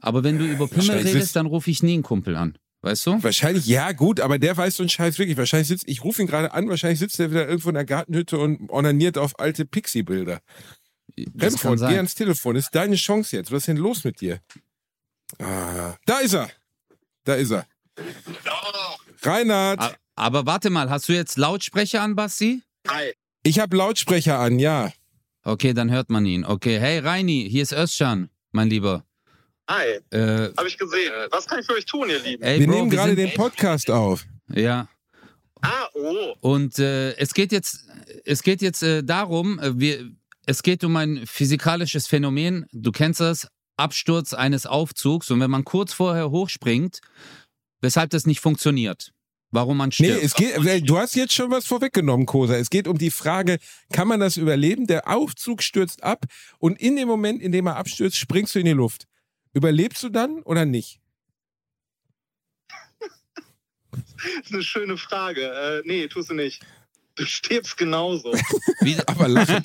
[0.00, 2.56] Aber wenn du über Pimmel redest, dann rufe ich nie einen Kumpel an.
[2.82, 3.20] Weißt du?
[3.22, 5.36] Wahrscheinlich, ja, gut, aber der weiß so einen Scheiß wirklich.
[5.36, 8.38] Wahrscheinlich sitzt, ich rufe ihn gerade an, wahrscheinlich sitzt er wieder irgendwo in der Gartenhütte
[8.38, 10.40] und onaniert auf alte Pixie-Bilder.
[11.36, 12.54] Remford, geh ans Telefon.
[12.54, 13.50] Ist deine Chance jetzt.
[13.50, 14.40] Was ist denn los mit dir?
[15.40, 16.48] Ah, da ist er.
[17.24, 17.66] Da ist er.
[19.22, 22.62] Reinhard, A- Aber warte mal, hast du jetzt Lautsprecher an, Basti?
[22.88, 23.12] Hi.
[23.42, 24.92] ich habe Lautsprecher an, ja.
[25.42, 26.44] Okay, dann hört man ihn.
[26.44, 29.04] Okay, hey Reini, hier ist Özcan, mein Lieber.
[29.68, 29.98] Hi.
[30.10, 31.12] Äh, Habe ich gesehen.
[31.30, 32.42] Was kann ich für euch tun, ihr Lieben?
[32.42, 34.24] ey, Wir Bro, nehmen gerade den Podcast auf.
[34.52, 34.88] Ja,
[35.60, 36.34] Ah, oh.
[36.40, 37.84] Und äh, es geht jetzt,
[38.24, 40.08] es geht jetzt äh, darum, äh, wir,
[40.46, 42.64] es geht um ein physikalisches Phänomen.
[42.70, 45.32] Du kennst das, Absturz eines Aufzugs.
[45.32, 47.00] Und wenn man kurz vorher hochspringt,
[47.80, 49.10] weshalb das nicht funktioniert,
[49.50, 50.22] warum man Nee, stirbt.
[50.22, 52.54] es geht, weil du hast jetzt schon was vorweggenommen, Kosa.
[52.56, 53.58] Es geht um die Frage,
[53.92, 54.86] kann man das überleben?
[54.86, 56.24] Der Aufzug stürzt ab
[56.60, 59.07] und in dem Moment, in dem er abstürzt, springst du in die Luft.
[59.52, 61.00] Überlebst du dann oder nicht?
[63.90, 65.42] Das ist eine schöne Frage.
[65.42, 66.64] Äh, nee, tust du nicht.
[67.14, 68.32] Du stirbst genauso.
[68.80, 69.64] Wie, Aber lachen.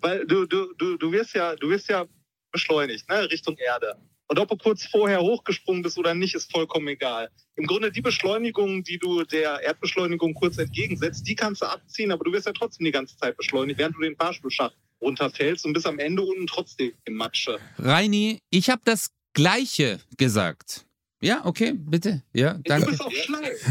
[0.00, 2.06] Weil du, du, du, du wirst ja, du wirst ja
[2.52, 3.30] beschleunigt, ne?
[3.30, 3.96] Richtung Erde.
[4.28, 7.30] Und ob du kurz vorher hochgesprungen bist oder nicht, ist vollkommen egal.
[7.56, 12.24] Im Grunde die Beschleunigung, die du der Erdbeschleunigung kurz entgegensetzt, die kannst du abziehen, aber
[12.24, 15.86] du wirst ja trotzdem die ganze Zeit beschleunigt, während du den Fahrstuhlschacht runterfällst und bist
[15.86, 17.58] am Ende unten trotzdem in Matsche.
[17.78, 20.86] Reini, ich habe das Gleiche gesagt.
[21.22, 22.22] Ja, okay, bitte.
[22.32, 22.90] Ja, Du danke.
[22.90, 23.64] bist auch schlecht.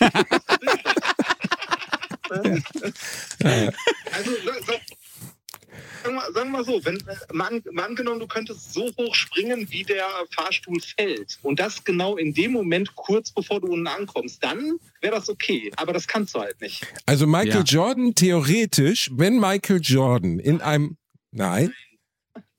[4.12, 4.30] also,
[4.66, 4.80] sa-
[6.26, 9.14] sa- sagen wir, wir so, wenn, äh, mal, an- mal angenommen, du könntest so hoch
[9.14, 13.86] springen, wie der Fahrstuhl fällt und das genau in dem Moment, kurz bevor du unten
[13.86, 15.70] ankommst, dann wäre das okay.
[15.76, 16.86] Aber das kannst du halt nicht.
[17.06, 17.62] Also Michael Ja.
[17.62, 20.96] Jordan theoretisch, wenn Michael Jordan in einem
[21.30, 21.72] Nein,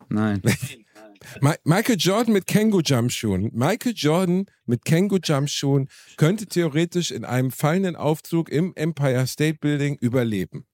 [0.09, 0.41] Nein.
[1.39, 3.49] Ma Michael Jordan mit Kangoo Jumpschuhen.
[3.53, 9.97] Michael Jordan mit Kangoo Jumpschuhen könnte theoretisch in einem fallenden Aufzug im Empire State Building
[10.01, 10.65] überleben.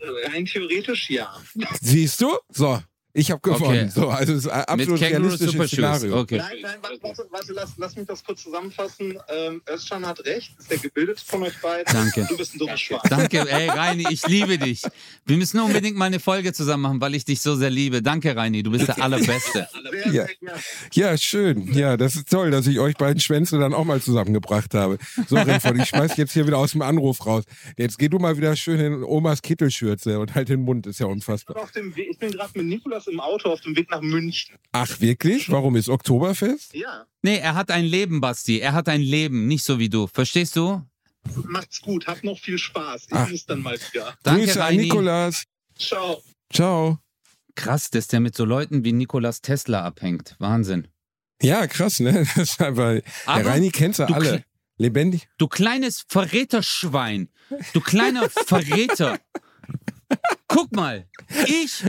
[0.00, 1.34] Rein theoretisch ja.
[1.80, 2.38] Siehst du?
[2.50, 2.82] So,
[3.14, 3.90] Ich habe gewonnen.
[3.90, 3.90] Okay.
[3.90, 5.70] So, also es ist ein absolut realistisches.
[5.70, 6.18] Szenario.
[6.20, 6.38] Okay.
[6.38, 9.18] Nein, nein, warte, warte, warte lass, lass mich das kurz zusammenfassen.
[9.28, 11.92] Ähm, Özcan hat recht, ist der gebildete von euch beiden.
[11.92, 12.26] Danke.
[12.26, 13.00] Du bist ein dummes Schwein.
[13.10, 14.82] Danke, ey, Reini, ich liebe dich.
[15.26, 18.00] Wir müssen unbedingt mal eine Folge zusammen machen, weil ich dich so sehr liebe.
[18.00, 19.68] Danke, Reini, du bist der Allerbeste.
[20.12, 20.26] Ja.
[20.92, 21.72] Ja, schön.
[21.74, 24.98] Ja, das ist toll, dass ich euch beiden Schwänze dann auch mal zusammengebracht habe.
[25.28, 27.44] So, Renford, ich schmeiß jetzt hier wieder aus dem Anruf raus.
[27.76, 31.06] Jetzt geh du mal wieder schön in Omas Kittelschürze und halt den Mund, ist ja
[31.06, 31.68] Ich bin, unfassbar.
[31.74, 34.56] ich bin gerade mit Nikolas im Auto auf dem Weg nach München.
[34.72, 35.50] Ach, wirklich?
[35.50, 36.74] Warum ist Oktoberfest?
[36.74, 38.58] Ja, Nee, er hat ein Leben, Basti.
[38.58, 40.06] Er hat ein Leben, nicht so wie du.
[40.08, 40.82] Verstehst du?
[41.44, 43.04] macht's gut, habt noch viel Spaß.
[43.06, 43.30] Ich Ach.
[43.30, 44.16] muss dann mal wieder.
[44.24, 44.82] Danke, Grüße an Reini.
[44.82, 45.44] Nikolas.
[45.78, 46.20] Ciao.
[46.52, 46.98] Ciao.
[47.54, 50.34] Krass, dass der mit so Leuten wie Nikolas Tesla abhängt.
[50.40, 50.88] Wahnsinn.
[51.40, 52.26] Ja, krass, ne?
[52.36, 54.44] Das ist einfach, der Aber Reini kennt sie du alle.
[54.78, 55.28] Lebendig.
[55.38, 57.28] Du kleines Verräterschwein.
[57.72, 59.20] Du kleiner Verräter.
[60.52, 61.06] Guck mal,
[61.46, 61.82] ich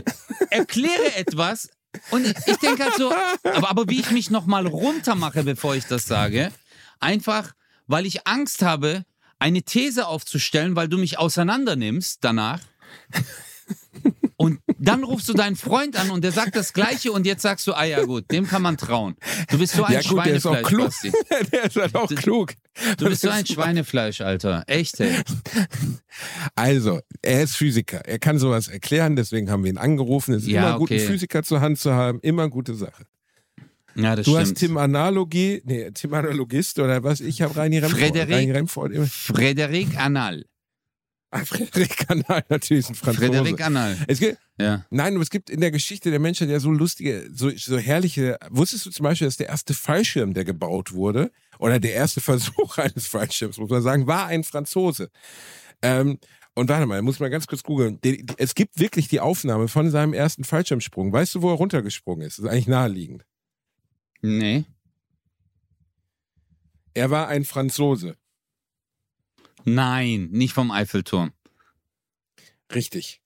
[0.50, 1.68] erkläre etwas
[2.10, 6.06] und ich denke halt so, aber, aber wie ich mich nochmal runtermache, bevor ich das
[6.06, 6.50] sage,
[6.98, 7.52] einfach,
[7.86, 9.04] weil ich Angst habe,
[9.38, 12.60] eine These aufzustellen, weil du mich auseinandernimmst danach.
[14.36, 17.66] Und dann rufst du deinen Freund an und der sagt das Gleiche und jetzt sagst
[17.66, 19.14] du, ah ja gut, dem kann man trauen.
[19.50, 20.84] Du bist so ein Ja, gut, der ist auch Schweinefleisch, klug.
[20.86, 21.12] Basti.
[21.52, 22.54] der ist halt auch Das- klug.
[22.98, 24.64] Du bist so ein Schweinefleisch, Alter.
[24.66, 25.12] Echt, ey.
[26.54, 28.00] Also, er ist Physiker.
[28.06, 30.34] Er kann sowas erklären, deswegen haben wir ihn angerufen.
[30.34, 31.00] Es ist Ja, immer gut, einen.
[31.00, 32.18] Physiker zur Hand zu haben.
[32.22, 33.04] Immer gute Sache.
[33.96, 34.46] Ja, das Du stimmt.
[34.46, 37.20] hast Tim Analogie, nee, Tim Analogist oder was?
[37.20, 38.00] Ich habe Reini Remford.
[38.00, 38.34] Frederik.
[38.34, 38.92] Reini Remford.
[38.92, 40.44] immer- Frederik Anal.
[41.44, 43.26] Frederik Anal, natürlich ein Franzose.
[43.26, 43.96] Frederik Anal.
[44.06, 44.84] Es gibt, Ja.
[44.90, 48.38] nein, aber es gibt in der Geschichte der Menschheit ja so lustige, so, so herrliche.
[48.50, 52.78] Wusstest du zum Beispiel, dass der erste Fallschirm, der gebaut wurde, oder der erste Versuch
[52.78, 55.10] eines Fallschirms, muss man sagen, war ein Franzose.
[55.82, 56.18] Ähm,
[56.54, 57.98] und warte mal, muss mal ganz kurz googeln.
[58.36, 61.12] Es gibt wirklich die Aufnahme von seinem ersten Fallschirmsprung.
[61.12, 62.38] Weißt du, wo er runtergesprungen ist?
[62.38, 63.24] Das ist eigentlich naheliegend.
[64.22, 64.64] Nee.
[66.94, 68.16] Er war ein Franzose.
[69.64, 71.32] Nein, nicht vom Eiffelturm.
[72.74, 73.20] Richtig.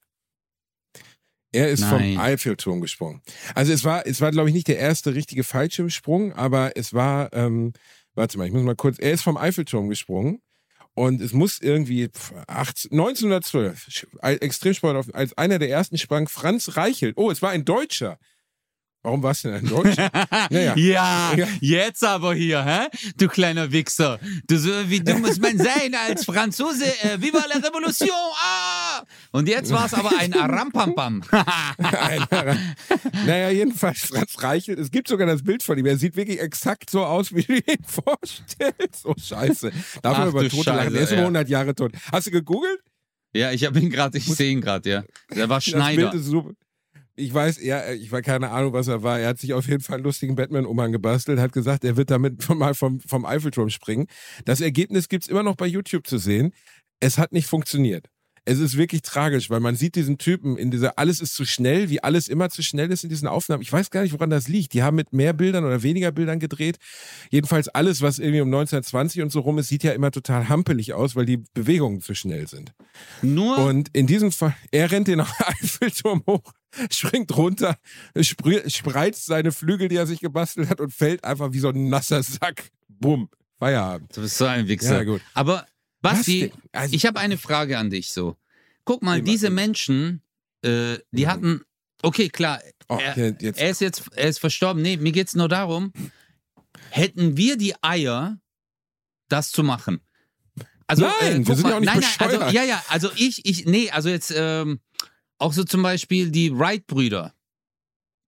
[1.51, 2.13] Er ist Nein.
[2.13, 3.21] vom Eiffelturm gesprungen.
[3.55, 7.33] Also es war, es war, glaube ich, nicht der erste richtige Fallschirmsprung, aber es war,
[7.33, 7.73] ähm,
[8.13, 10.41] warte mal, ich muss mal kurz, er ist vom Eiffelturm gesprungen
[10.93, 16.27] und es muss irgendwie pf, 18, 1912, Sch- als Extremsport, als einer der ersten sprang
[16.27, 17.17] Franz Reichelt.
[17.17, 18.19] Oh, es war ein Deutscher.
[19.01, 20.09] Warum war es denn ein Deutscher?
[20.49, 21.33] Ja, ja.
[21.35, 22.87] Ja, jetzt aber hier, hä?
[23.17, 24.19] Du kleiner Wichser.
[24.47, 24.55] Du
[24.89, 26.85] wie dumm muss man sein als Franzose?
[27.03, 28.09] Äh, Viva la Revolution!
[28.41, 29.03] Ah!
[29.31, 31.23] Und jetzt war es aber ein Arampampam.
[33.25, 34.79] Naja, jedenfalls Franz Reichelt.
[34.79, 35.85] Es gibt sogar das Bild von ihm.
[35.85, 39.05] Er sieht wirklich exakt so aus, wie du ihn vorstellst.
[39.05, 39.71] Oh, scheiße.
[40.01, 40.93] Darf man über du Tote lachen?
[40.93, 41.27] Der ist über ja.
[41.27, 41.93] 100 Jahre tot.
[42.11, 42.79] Hast du gegoogelt?
[43.33, 45.03] ja, ich habe ihn gerade, ich sehe ihn gerade, ja.
[45.33, 46.09] Der war Das Schneider.
[46.09, 46.51] Bild ist super.
[47.19, 49.19] Ich weiß, ja, ich war keine Ahnung, was er war.
[49.19, 52.47] Er hat sich auf jeden Fall einen lustigen Batman-Umhang gebastelt, hat gesagt, er wird damit
[52.55, 54.07] mal vom, vom Eiffelturm springen.
[54.45, 56.53] Das Ergebnis gibt's immer noch bei YouTube zu sehen.
[57.01, 58.07] Es hat nicht funktioniert.
[58.45, 61.89] Es ist wirklich tragisch, weil man sieht diesen Typen in dieser, alles ist zu schnell,
[61.89, 63.61] wie alles immer zu schnell ist in diesen Aufnahmen.
[63.61, 64.73] Ich weiß gar nicht, woran das liegt.
[64.73, 66.77] Die haben mit mehr Bildern oder weniger Bildern gedreht.
[67.29, 70.93] Jedenfalls alles, was irgendwie um 1920 und so rum ist, sieht ja immer total hampelig
[70.93, 72.73] aus, weil die Bewegungen zu schnell sind.
[73.21, 76.53] Nur, Und in diesem Fall, er rennt den Eiffelturm hoch,
[76.91, 77.77] springt runter,
[78.21, 82.21] spreizt seine Flügel, die er sich gebastelt hat und fällt einfach wie so ein nasser
[82.23, 82.69] Sack.
[82.87, 83.29] Bumm.
[83.59, 84.15] Feierabend.
[84.15, 84.99] du bist so ein Wichser.
[84.99, 85.21] Ja, gut.
[85.33, 85.67] Aber,
[86.01, 86.51] Basti?
[86.71, 88.37] Also- ich habe eine Frage an dich so.
[88.85, 90.21] Guck mal, diese Menschen,
[90.63, 91.29] äh, die Mhm.
[91.29, 91.61] hatten,
[92.01, 93.59] okay, klar, Oh, er, jetzt.
[93.59, 94.81] er ist jetzt, er ist verstorben.
[94.81, 95.91] Nee, mir geht's nur darum,
[96.89, 98.39] hätten wir die Eier,
[99.27, 99.99] das zu machen?
[100.87, 103.11] Also, Nein, wir guck sind mal, ja auch nicht nein, nein, also, ja, ja, also
[103.15, 104.79] ich, ich, nee, also jetzt ähm,
[105.39, 107.33] auch so zum Beispiel die Wright-Brüder,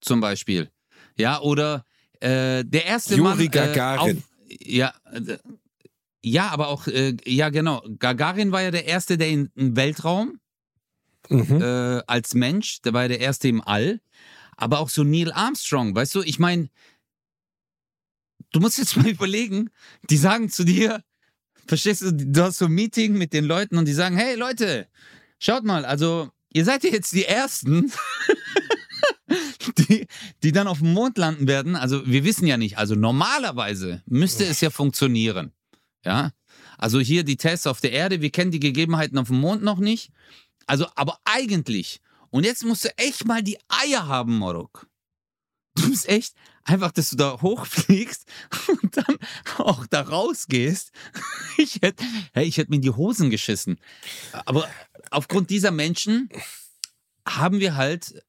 [0.01, 0.71] zum Beispiel,
[1.17, 1.85] ja, oder
[2.19, 4.17] äh, der erste Juri Mann, äh, Gagarin.
[4.17, 4.23] auf,
[4.59, 5.37] ja, äh,
[6.23, 10.39] ja, aber auch, äh, ja, genau, Gagarin war ja der erste, der in den Weltraum
[11.29, 11.61] Mhm.
[11.61, 14.01] äh, als Mensch, der war ja der erste im All,
[14.57, 16.69] aber auch so Neil Armstrong, weißt du, ich meine,
[18.51, 19.69] du musst jetzt mal überlegen,
[20.09, 21.03] die sagen zu dir,
[21.67, 24.87] verstehst du, du hast so ein Meeting mit den Leuten und die sagen, hey Leute,
[25.39, 27.91] schaut mal, also ihr seid ja jetzt die Ersten,
[29.77, 30.07] die,
[30.43, 31.75] die dann auf dem Mond landen werden.
[31.75, 35.51] Also wir wissen ja nicht, also normalerweise müsste es ja funktionieren,
[36.05, 36.31] ja.
[36.77, 39.77] Also hier die Tests auf der Erde, wir kennen die Gegebenheiten auf dem Mond noch
[39.77, 40.11] nicht.
[40.65, 44.87] Also, aber eigentlich, und jetzt musst du echt mal die Eier haben, Morok.
[45.75, 48.25] Du musst echt einfach, dass du da hochfliegst
[48.81, 49.17] und dann
[49.57, 50.91] auch da rausgehst.
[51.57, 52.03] Ich hätte
[52.35, 53.77] ich hätt mir in die Hosen geschissen.
[54.45, 54.67] Aber
[55.11, 56.29] aufgrund dieser Menschen
[57.27, 58.23] haben wir halt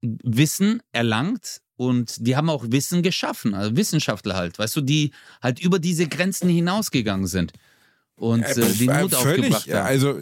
[0.00, 5.60] Wissen erlangt und die haben auch Wissen geschaffen, also Wissenschaftler halt, weißt du, die halt
[5.60, 7.52] über diese Grenzen hinausgegangen sind
[8.16, 9.86] und äh, den Äh, Mut völlig, aufgebracht haben.
[9.86, 10.20] Also,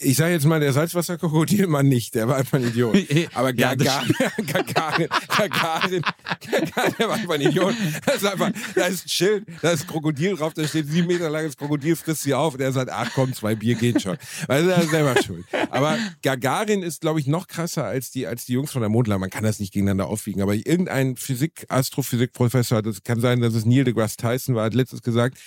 [0.00, 2.96] ich sage jetzt mal, der Salzwasserkrokodil mal nicht, der war einfach ein Idiot.
[3.34, 4.14] Aber Gagarin,
[4.46, 6.02] Gagarin, Gagarin,
[6.40, 7.74] Gagarin, der war einfach ein Idiot.
[8.06, 11.08] Das ist einfach, da ist ein Schild, da ist ein Krokodil drauf, da steht sieben
[11.08, 14.16] Meter langes Krokodil, frisst sie auf und er sagt, ach komm, zwei Bier geht schon.
[14.48, 15.44] Also, er ist selber schuld.
[15.70, 19.20] Aber Gagarin ist, glaube ich, noch krasser als die, als die Jungs von der Mondlandung.
[19.20, 23.66] Man kann das nicht gegeneinander aufwiegen, aber irgendein Physik, Astrophysik-Professor, das kann sein, dass es
[23.66, 25.38] Neil deGrasse Tyson war, hat letztens gesagt,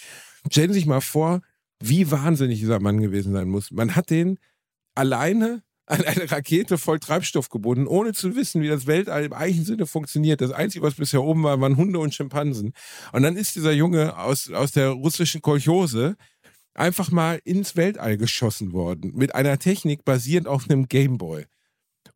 [0.52, 1.42] stellen Sie sich mal vor,
[1.82, 3.72] wie wahnsinnig dieser Mann gewesen sein muss.
[3.72, 4.40] Man hat den
[4.96, 9.66] alleine an eine Rakete voll Treibstoff gebunden, ohne zu wissen, wie das Weltall im eigentlichen
[9.66, 10.40] Sinne funktioniert.
[10.40, 12.74] Das Einzige, was bisher oben war, waren Hunde und Schimpansen.
[13.12, 16.16] Und dann ist dieser Junge aus, aus der russischen Kolchose
[16.76, 19.14] einfach mal ins Weltall geschossen worden.
[19.16, 21.46] Mit einer Technik basierend auf einem Gameboy.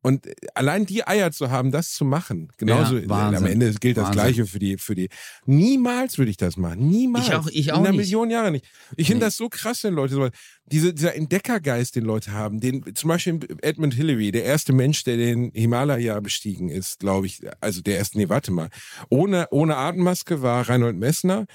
[0.04, 3.44] Und äh, allein die Eier zu haben, das zu machen, genauso Ja, Wahnsinn.
[3.46, 4.22] am Ende gilt das Wahnsinn.
[4.22, 5.10] Gleiche für die, für die.
[5.46, 6.88] Niemals würde ich das machen.
[6.90, 7.28] Niemals.
[7.28, 8.02] Ich auch- ich auch In einer nicht.
[8.12, 8.66] Million Jahre nicht.
[8.98, 9.28] Ich finde Nee.
[9.28, 10.30] das so krass, wenn Leute so,
[10.66, 15.18] diese, dieser Entdeckergeist, den Leute haben, den, zum Beispiel Edmund Hillary, der erste Mensch, der
[15.18, 18.70] den Himalaya bestiegen ist, glaube ich, also der erste, nee, warte mal.
[19.10, 21.46] Ohne, ohne Atemmaske war Reinhold Messner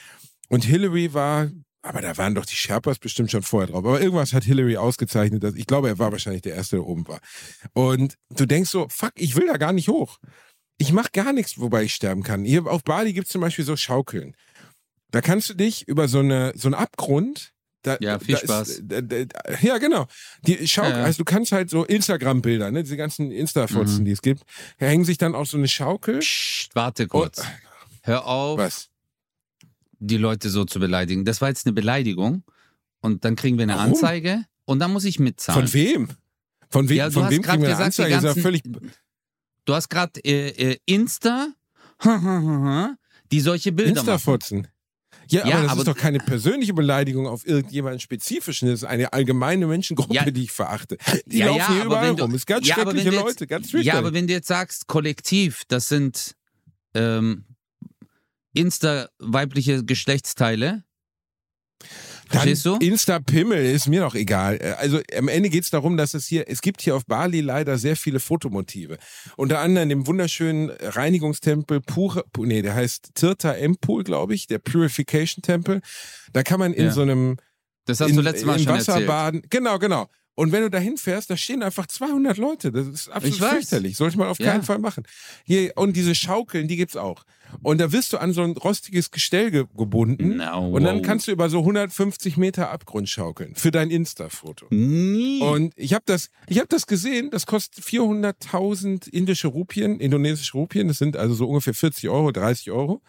[0.49, 1.51] und Hillary war,
[1.89, 3.79] aber da waren doch die Sherpas bestimmt schon vorher drauf.
[3.85, 5.43] Aber irgendwas hat Hillary ausgezeichnet.
[5.43, 7.21] Dass, ich glaube, er war wahrscheinlich der Erste, der oben war.
[7.73, 10.19] Und du denkst so, fuck, ich will da gar nicht hoch.
[10.79, 12.45] Ich mache gar nichts, wobei ich sterben kann.
[12.45, 14.37] Hier auf Bali gibt es zum Beispiel so Schaukeln.
[15.11, 17.53] Da kannst du dich über so, eine, so einen Abgrund.
[17.83, 18.69] Da, Ja, viel Spaß.
[18.69, 19.17] Ist, da, da,
[19.63, 20.07] ja, genau.
[20.43, 21.05] Die Schaukel, Ja, ja.
[21.05, 24.05] also du kannst halt so Instagram-Bilder, ne, diese ganzen Insta-Fotzen, Mhm.
[24.05, 24.43] die es gibt,
[24.79, 26.19] hängen sich dann auf so eine Schaukel.
[26.19, 27.43] Psst, warte kurz.
[28.03, 28.89] Hör auf, Was?
[29.99, 31.25] Die Leute so zu beleidigen.
[31.25, 32.43] Das war jetzt eine Beleidigung
[33.01, 33.93] und dann kriegen wir eine Warum?
[33.93, 35.67] Anzeige und dann muss ich mitzahlen.
[35.67, 36.09] Von wem?
[36.71, 38.11] Von, we Ja, von wem kriegen wir eine gesagt, die Anzeige?
[38.15, 38.63] Das ist ja ganzen- völlig.
[39.65, 41.49] Du hast gerade äh, äh, Insta,
[43.33, 44.09] die solche Bilder machen.
[44.09, 44.69] Insta-Fotzen.
[45.31, 48.69] Ja, Ja, aber das aber- ist doch keine persönliche Beleidigung auf irgendjemanden Spezifischen.
[48.69, 50.25] Das ist eine allgemeine Menschengruppe, Ja.
[50.31, 50.97] die ich verachte.
[51.27, 52.33] Die Ja, laufen ja, hier überall du- rum.
[52.33, 53.99] Das ist ganz ja, schreckliche du jetzt- Leute, ganz Ja, fürchterlich.
[53.99, 56.35] aber wenn du jetzt sagst, kollektiv, das sind
[56.95, 57.45] ähm,
[58.59, 60.85] Insta weibliche Geschlechtsteile.
[62.31, 62.75] Verstehst du?
[62.77, 64.57] Insta-Pimmel ist mir doch egal.
[64.61, 67.41] Äh, Also am Ende geht es darum, dass es hier, es gibt hier auf Bali
[67.41, 68.99] leider sehr viele Fotomotive.
[69.37, 74.59] Unter anderem dem wunderschönen Reinigungstempel Pura, Pu- nee, der heißt Tirta Empul, glaube ich, der
[74.59, 75.81] Purification Tempel.
[76.35, 76.93] Da kann man in Ja.
[76.93, 77.37] so einem
[77.87, 79.07] Das hast in, du letztes Mal schon Wasser erzählt.
[79.09, 79.43] baden.
[79.49, 80.11] Genau, genau.
[80.39, 82.71] Und wenn du dahin fährst, da stehen einfach 200 Leute.
[82.71, 83.97] Das ist absolut fürchterlich.
[83.97, 84.53] Sollte man auf Ja.
[84.53, 85.03] keinen Fall machen.
[85.45, 87.25] Hier, und diese Schaukeln, die gibt's auch.
[87.65, 90.37] Und da wirst du an so ein rostiges Gestell ge gebunden.
[90.37, 91.03] No, Und dann wow.
[91.05, 94.67] kannst du über so 150 Meter Abgrund schaukeln für dein Insta-Foto.
[94.71, 95.41] Nie.
[95.43, 97.31] Und ich habe das, ich habe das gesehen.
[97.31, 100.87] Das kostet 400.000 indische Rupien, indonesische Rupien.
[100.87, 103.03] Das sind also so ungefähr 40 Euro, 30 Euro.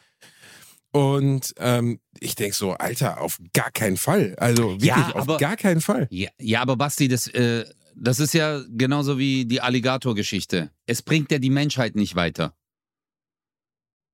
[0.91, 4.35] Und ähm, ich denk so, Alter, auf gar keinen Fall.
[4.37, 6.07] Also wirklich, Ja, auf aber- gar keinen Fall.
[6.09, 10.71] Ja, ja, aber Basti, das, äh, das ist ja genauso wie die Alligator-Geschichte.
[10.87, 12.55] Es bringt ja die Menschheit nicht weiter.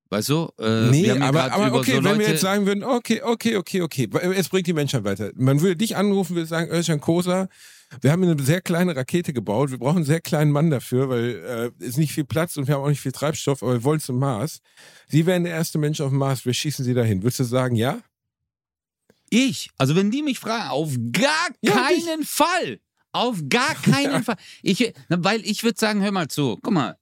[0.10, 0.50] Weißt du?
[0.60, 4.10] Äh, nee, aber, aber okay, so wenn wir jetzt sagen würden, okay, okay, okay, okay,
[4.36, 5.32] es bringt die Menschheit weiter.
[5.36, 7.48] Man würde dich anrufen, würde sagen, Özcan Kosa,
[8.02, 11.74] wir haben eine sehr kleine Rakete gebaut, wir brauchen einen sehr kleinen Mann dafür, weil
[11.80, 14.00] äh, ist nicht viel Platz und wir haben auch nicht viel Treibstoff, aber wir wollen
[14.00, 14.60] zum Mars.
[15.08, 17.24] Sie wären der erste Mensch auf dem Mars, wir schießen Sie dahin.
[17.24, 18.00] Würdest du sagen, ja?
[19.30, 22.80] Ich, also wenn die mich fragen, auf gar Ja, keinen Fall.
[23.12, 24.38] Auf gar keinen Fall.
[24.62, 26.98] Ich, weil ich würde sagen, hör mal zu, guck mal,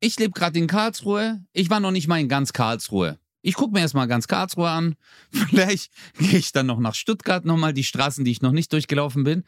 [0.00, 3.18] ich lebe gerade in Karlsruhe, ich war noch nicht mal in ganz Karlsruhe.
[3.42, 4.96] Ich gucke mir erstmal ganz Karlsruhe an.
[5.30, 9.24] Vielleicht gehe ich dann noch nach Stuttgart nochmal, die Straßen, die ich noch nicht durchgelaufen
[9.24, 9.44] bin.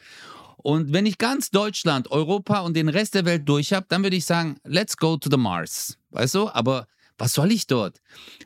[0.63, 4.17] Und wenn ich ganz Deutschland, Europa und den Rest der Welt durch habe, dann würde
[4.17, 5.99] ich sagen, let's go to the Mars.
[6.11, 6.49] Weißt du?
[6.49, 6.87] Aber
[7.19, 8.01] was soll ich dort?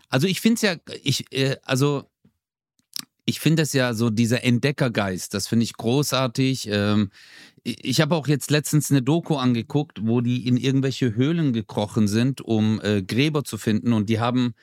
[0.09, 2.09] Also ich finde es ja, ich, äh, also
[3.25, 6.69] ich finde es ja so, dieser Entdeckergeist, das finde ich großartig.
[6.71, 7.11] Ähm,
[7.63, 12.43] ich habe auch jetzt letztens eine Doku angeguckt, wo die in irgendwelche Höhlen gekrochen sind,
[12.43, 13.95] um äh, Gräber zu finden.
[13.95, 14.55] Und die haben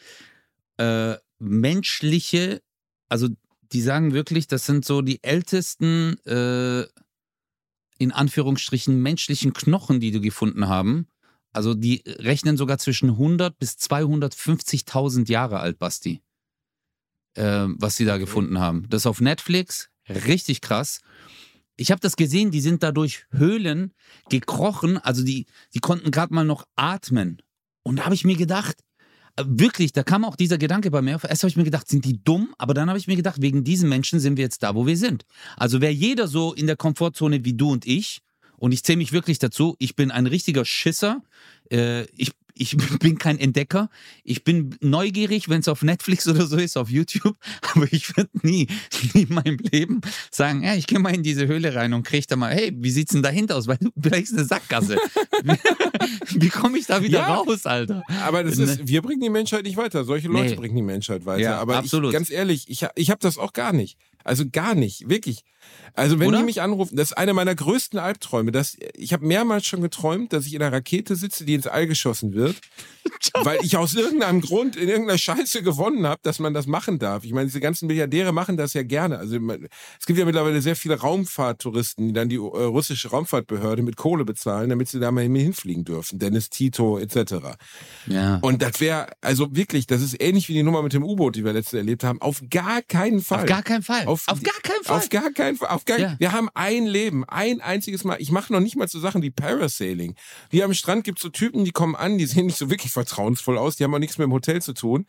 [0.78, 2.62] äh, menschliche,
[3.10, 3.30] also
[3.72, 6.86] die sagen wirklich, das sind so die ältesten, äh,
[8.02, 11.08] in Anführungsstrichen, menschlichen Knochen, die die gefunden haben.
[11.54, 16.22] Also die rechnen sogar zwischen 100 bis 250.000 Jahre alt, Basti
[17.36, 18.88] äh, was sie da gefunden haben.
[18.90, 21.02] Das ist auf Netflix, richtig krass.
[21.78, 23.94] Ich habe das gesehen, die sind da durch Höhlen
[24.30, 27.42] gekrochen, also die, die konnten gerade mal noch atmen.
[27.84, 28.76] Und da habe ich mir gedacht,
[29.42, 31.20] wirklich, da kam auch dieser Gedanke bei mir.
[31.28, 32.54] Erst habe ich mir gedacht, sind die dumm?
[32.58, 34.98] Aber dann habe ich mir gedacht, wegen diesen Menschen sind wir jetzt da, wo wir
[34.98, 35.26] sind.
[35.58, 38.22] Also wäre jeder so in der Komfortzone wie du und ich
[38.58, 39.76] Und ich zähle mich wirklich dazu.
[39.80, 41.24] Ich bin ein richtiger Schisser.
[41.72, 43.90] Äh, ich ich bin kein Entdecker.
[44.24, 47.36] Ich bin neugierig, wenn es auf Netflix oder so ist, auf YouTube.
[47.74, 48.68] Aber ich würde nie,
[49.14, 52.26] nie in meinem Leben sagen, ja, ich gehe mal in diese Höhle rein und kriege
[52.28, 53.68] da mal, hey, wie sieht's denn dahinter aus?
[53.68, 54.98] Weil du vielleicht eine Sackgasse.
[56.36, 57.36] wie, komme ich da wieder Ja.
[57.36, 58.04] raus, Alter?
[58.24, 58.66] Aber das Ne.
[58.66, 60.04] ist, wir bringen die Menschheit nicht weiter.
[60.04, 60.56] Solche Leute Nee.
[60.56, 61.42] bringen die Menschheit weiter.
[61.42, 62.10] Ja, Aber absolut.
[62.10, 63.98] Ich, ganz ehrlich, ich, ich habe das auch gar nicht.
[64.24, 65.44] Also gar nicht, wirklich.
[65.94, 66.40] Also wenn Oder?
[66.40, 68.52] die mich anrufen, das ist einer meiner größten Albträume.
[68.52, 71.86] Dass, ich habe mehrmals schon geträumt, dass ich in einer Rakete sitze, die ins All
[71.86, 72.56] geschossen wird,
[73.34, 77.26] weil ich aus irgendeinem Grund in irgendeiner Scheiße gewonnen habe, dass man das machen darf.
[77.26, 79.18] Ich meine, diese ganzen Milliardäre machen das ja gerne.
[79.18, 79.38] Also
[80.00, 84.24] es gibt ja mittlerweile sehr viele Raumfahrttouristen, die dann die äh, russische Raumfahrtbehörde mit Kohle
[84.24, 86.20] bezahlen, damit sie da mal hinfliegen dürfen.
[86.20, 87.58] Dennis Tito etc.
[88.08, 88.40] Ja.
[88.42, 91.44] Und das wäre, also wirklich, das ist ähnlich wie die Nummer mit dem U-Boot, die
[91.44, 92.22] wir letztens erlebt haben.
[92.22, 93.42] Auf gar keinen Fall.
[93.42, 94.08] Auf gar keinen Fall.
[94.12, 94.98] Auf- Auf, gar keinen Fall.
[94.98, 95.70] Auf gar keinen Fall.
[95.70, 96.16] Auf gar, Ja.
[96.20, 98.18] Wir haben ein Leben, ein einziges Mal.
[98.20, 100.16] Ich mache noch nicht mal so Sachen wie Parasailing.
[100.50, 102.92] Hier am Strand gibt es so Typen, die kommen an, die sehen nicht so wirklich
[102.92, 105.06] vertrauensvoll aus, die haben auch nichts mit dem Hotel zu tun.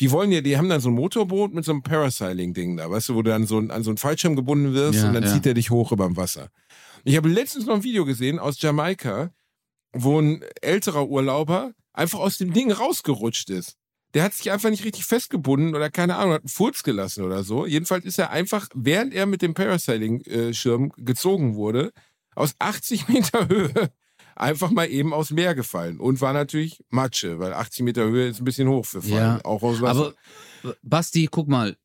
[0.00, 3.08] Die wollen ja, die haben dann so ein Motorboot mit so einem Parasailing-Ding da, weißt
[3.10, 5.24] du, wo du dann so ein- an so einen Fallschirm gebunden wirst Ja, und dann
[5.24, 5.32] ja.
[5.32, 6.48] zieht der dich hoch über dem Wasser.
[7.04, 9.30] Ich habe letztens noch ein Video gesehen aus Jamaika,
[9.92, 13.76] wo ein älterer Urlauber einfach aus dem Ding rausgerutscht ist.
[14.16, 17.44] Der hat sich einfach nicht richtig festgebunden oder keine Ahnung, hat einen Furz gelassen oder
[17.44, 17.66] so.
[17.66, 21.92] Jedenfalls ist er einfach, während er mit dem Parasailing-Schirm gezogen wurde,
[22.34, 23.92] aus 80 Meter Höhe
[24.34, 28.40] einfach mal eben aufs Meer gefallen und war natürlich Matsche, weil 80 Meter Höhe ist
[28.40, 30.14] ein bisschen hoch für Fallen, Ja, auch aus Wasser.
[30.62, 31.76] Aber Basti, guck mal,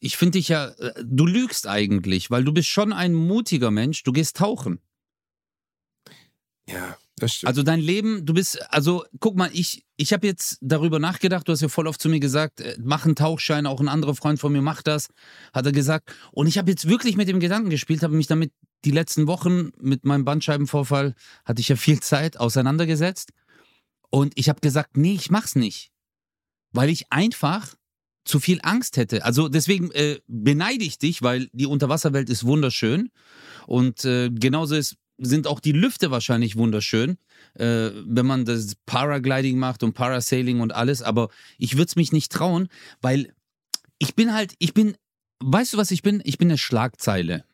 [0.00, 4.02] ich finde dich ja, äh, du lügst eigentlich, weil du bist schon ein mutiger Mensch.
[4.02, 4.80] Du gehst tauchen.
[6.68, 6.96] ja.
[7.46, 11.52] Also dein Leben, du bist, also guck mal, ich, ich habe jetzt darüber nachgedacht, du
[11.52, 14.40] hast ja voll oft zu mir gesagt, äh, mach einen Tauchschein, auch ein anderer Freund
[14.40, 15.08] von mir macht das,
[15.52, 16.12] hat er gesagt.
[16.32, 18.52] Und ich habe jetzt wirklich mit dem Gedanken gespielt, habe mich damit
[18.84, 23.30] die letzten Wochen mit meinem Bandscheibenvorfall, hatte ich ja viel Zeit auseinandergesetzt.
[24.10, 25.90] Und ich habe gesagt, nee, ich mach's nicht.
[26.72, 27.74] Weil ich einfach
[28.24, 29.24] zu viel Angst hätte.
[29.24, 33.10] Also deswegen äh, beneide ich dich, weil die Unterwasserwelt ist wunderschön.
[33.66, 37.18] Und äh, genauso ist, sind auch die Lüfte wahrscheinlich wunderschön,
[37.54, 41.02] äh, wenn man das Paragliding macht und Parasailing und alles.
[41.02, 42.68] Aber ich würde es mich nicht trauen,
[43.00, 43.32] weil
[43.98, 44.96] ich bin halt, ich bin,
[45.40, 46.20] weißt du, was ich bin?
[46.24, 47.44] Ich bin eine Schlagzeile.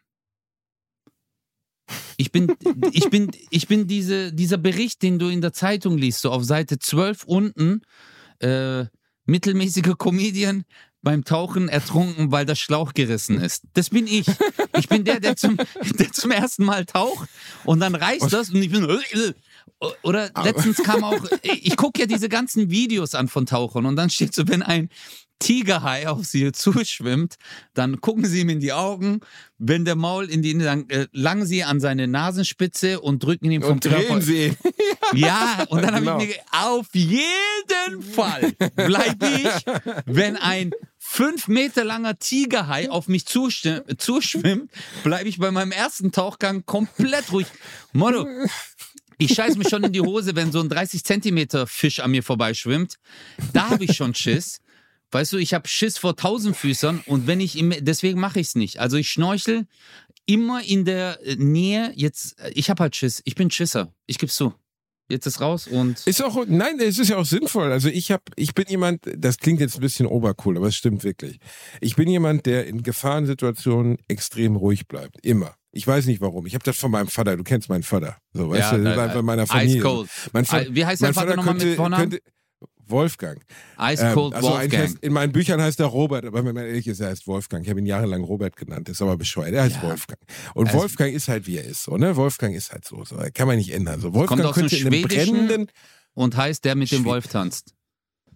[2.16, 2.54] Ich bin,
[2.92, 6.44] ich bin, ich bin diese, dieser Bericht, den du in der Zeitung liest, so auf
[6.44, 7.82] Seite 12 unten,
[8.38, 8.86] äh,
[9.26, 10.64] mittelmäßiger Comedian
[11.02, 13.62] beim Tauchen ertrunken, weil der Schlauch gerissen ist.
[13.74, 14.26] Das bin ich.
[14.76, 15.56] Ich bin der, der zum,
[15.98, 17.28] der zum ersten Mal taucht
[17.64, 18.86] und dann reißt das und ich bin.
[20.02, 24.10] Oder letztens kam auch, ich gucke ja diese ganzen Videos an von Tauchern und dann
[24.10, 24.90] steht so, wenn ein
[25.38, 27.36] Tigerhai auf sie zuschwimmt,
[27.72, 29.20] dann gucken sie ihm in die Augen,
[29.56, 33.62] wenn der Maul in die, dann äh, langen sie an seine Nasenspitze und drücken ihn
[33.62, 34.20] vom und drehen Körper.
[34.20, 34.52] sie.
[35.14, 36.12] Ja, und dann Genau.
[36.12, 39.64] habe ich mir auf jeden Fall bleibe ich,
[40.06, 40.70] wenn ein
[41.10, 44.70] fünf Meter langer Tigerhai auf mich zuschwimmt,
[45.02, 47.48] bleibe ich bei meinem ersten Tauchgang komplett ruhig.
[47.92, 48.28] Motto,
[49.18, 52.22] ich scheiß mich schon in die Hose, wenn so ein 30 Zentimeter Fisch an mir
[52.22, 52.94] vorbeischwimmt.
[53.52, 54.60] Da habe ich schon Schiss.
[55.10, 58.78] Weißt du, ich habe Schiss vor Tausendfüßern und wenn ich deswegen mache ich es nicht.
[58.78, 59.66] Also ich schnorchel
[60.26, 61.92] immer in der äh, Nähe.
[61.96, 63.20] Jetzt, ich habe halt Schiss.
[63.24, 63.92] Ich bin Schisser.
[64.06, 64.54] Ich geb's zu.
[65.10, 67.72] Jetzt ist raus und Ist auch, nein, es ist ja auch sinnvoll.
[67.72, 71.02] Also ich habe, ich bin jemand, das klingt jetzt ein bisschen obercool, aber es stimmt
[71.04, 71.38] wirklich.
[71.80, 75.18] Ich bin jemand, der in Gefahrensituationen extrem ruhig bleibt.
[75.24, 75.54] Immer.
[75.72, 76.46] Ich weiß nicht warum.
[76.46, 77.36] Ich habe das von meinem Vater.
[77.36, 78.16] Du kennst meinen Vater.
[78.32, 79.82] So, weißt Ja, du, das war einfach meiner Ice Familie.
[79.82, 80.08] Cold.
[80.32, 82.10] Mein Vater, Wie heißt dein Vater Vater nochmal mit Vornamen?
[82.10, 82.22] könnte
[82.90, 83.40] Wolfgang.
[83.80, 84.82] Ice Ähm, Cold also eigentlich Wolfgang.
[84.82, 87.64] heißt, in meinen Büchern heißt er Robert, aber wenn man ehrlich ist, er heißt Wolfgang.
[87.64, 89.52] Ich habe ihn jahrelang Robert genannt, ist aber bescheuert.
[89.54, 89.82] Er heißt Ja.
[89.82, 90.20] Wolfgang.
[90.54, 92.16] Und Also- Wolfgang ist halt wie er ist, so, ne?
[92.16, 93.16] Wolfgang ist halt so, so.
[93.34, 94.00] Kann man nicht ändern.
[94.00, 95.70] So, Wolfgang dem könnte in einem brennenden,
[96.14, 97.74] Und heißt der mit dem Schwie- Wolf tanzt.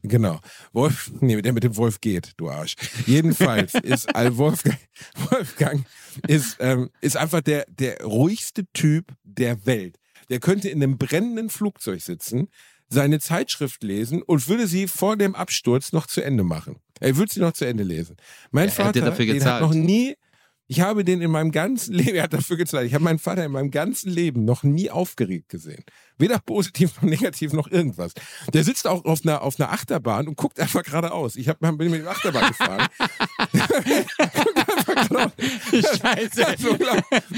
[0.06, 0.38] Genau.
[0.74, 2.74] Wolf, nee, der mit dem Wolf geht, du Arsch.
[3.06, 4.78] Jedenfalls ist also Wolfgang,
[5.30, 5.84] Wolfgang
[6.28, 9.98] ist, ähm, ist einfach der, der ruhigste Typ der Welt.
[10.28, 12.48] Der könnte in einem brennenden Flugzeug sitzen,
[12.88, 16.76] seine Zeitschrift lesen und würde sie vor dem Absturz noch zu Ende machen.
[17.00, 18.16] Er würde sie noch zu Ende lesen.
[18.50, 20.14] Mein hätte Vater, dafür den hat noch nie,
[20.66, 23.44] ich habe den in meinem ganzen Leben, er hat dafür gezahlt, ich habe meinen Vater
[23.44, 25.84] in meinem ganzen Leben noch nie aufgeregt gesehen.
[26.18, 28.12] Weder positiv noch negativ noch irgendwas.
[28.52, 31.36] Der sitzt auch auf einer, auf einer Achterbahn und guckt einfach geradeaus.
[31.36, 32.86] Ich hab, bin mit dem Achterbahn gefahren.
[35.72, 36.44] Scheiße.
[36.54, 36.76] Also,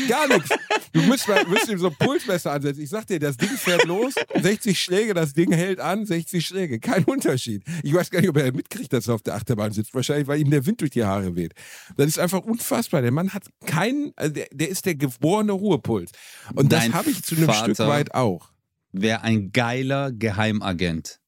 [0.09, 0.51] gar nichts.
[0.93, 2.83] Du müsst, mal, müsst ihm so ein Pulsmesser ansetzen.
[2.83, 6.81] Ich sag dir, das Ding fährt los, 60 Schläge, das Ding hält an, 60 Schläge.
[6.81, 7.63] Kein Unterschied.
[7.83, 9.95] Ich weiß gar nicht, ob er mitkriegt, dass er auf der Achterbahn sitzt.
[9.95, 11.55] Wahrscheinlich, weil ihm der Wind durch die Haare weht.
[11.97, 13.01] Das ist einfach unfassbar.
[13.03, 16.11] Der Mann hat keinen, also der, der ist der geborene Ruhepuls.
[16.55, 18.51] Und das habe ich zu einem Vater- Stück weit auch.
[18.99, 21.21] Wäre ein geiler Geheimagent.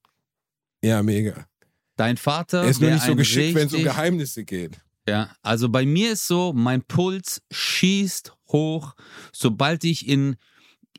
[0.82, 1.46] Ja, mega.
[1.96, 4.78] Dein Vater Er ist nur nicht so geschickt, wenn es um Geheimnisse geht.
[5.08, 8.94] Ja, also bei mir ist so, mein Puls schießt hoch,
[9.32, 10.36] sobald ich in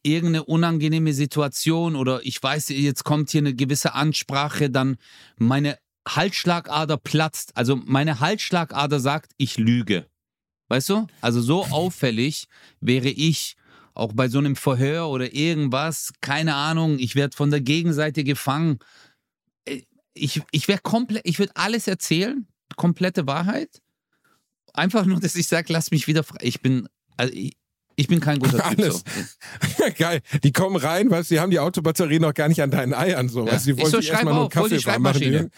[0.04, 4.98] irgendeine unangenehme Situation oder ich weiß, jetzt kommt hier eine gewisse Ansprache, dann
[5.38, 7.56] meine Halsschlagader platzt.
[7.56, 10.08] Also meine Halsschlagader sagt, ich lüge.
[10.70, 11.08] Weißt du?
[11.22, 12.48] Also so auffällig
[12.80, 13.56] wäre ich
[14.00, 18.80] auch bei so einem Verhör oder irgendwas, keine Ahnung, ich werde von der Gegenseite gefangen.
[19.66, 19.82] Äh,
[20.14, 23.82] Ich, ich wäre komplett, ich würde alles erzählen, komplette Wahrheit.
[24.74, 26.40] Einfach nur, dass ich sage, lass mich wieder frei.
[26.42, 26.88] Ich bin,
[27.18, 27.56] also ich,
[27.96, 28.80] ich bin kein guter Typ.
[28.80, 29.04] Alles.
[29.78, 29.84] So.
[29.98, 30.22] Geil.
[30.44, 33.28] Die kommen rein, weißt du, die haben die Autobatterie noch gar nicht an deinen Eiern.
[33.28, 33.52] So, Ja.
[33.54, 35.22] weißt, die Ich wollen so, sich schreib erstmal nur auf, hol die Kaffee warm machen.
[35.22, 35.50] Schreibmaschine.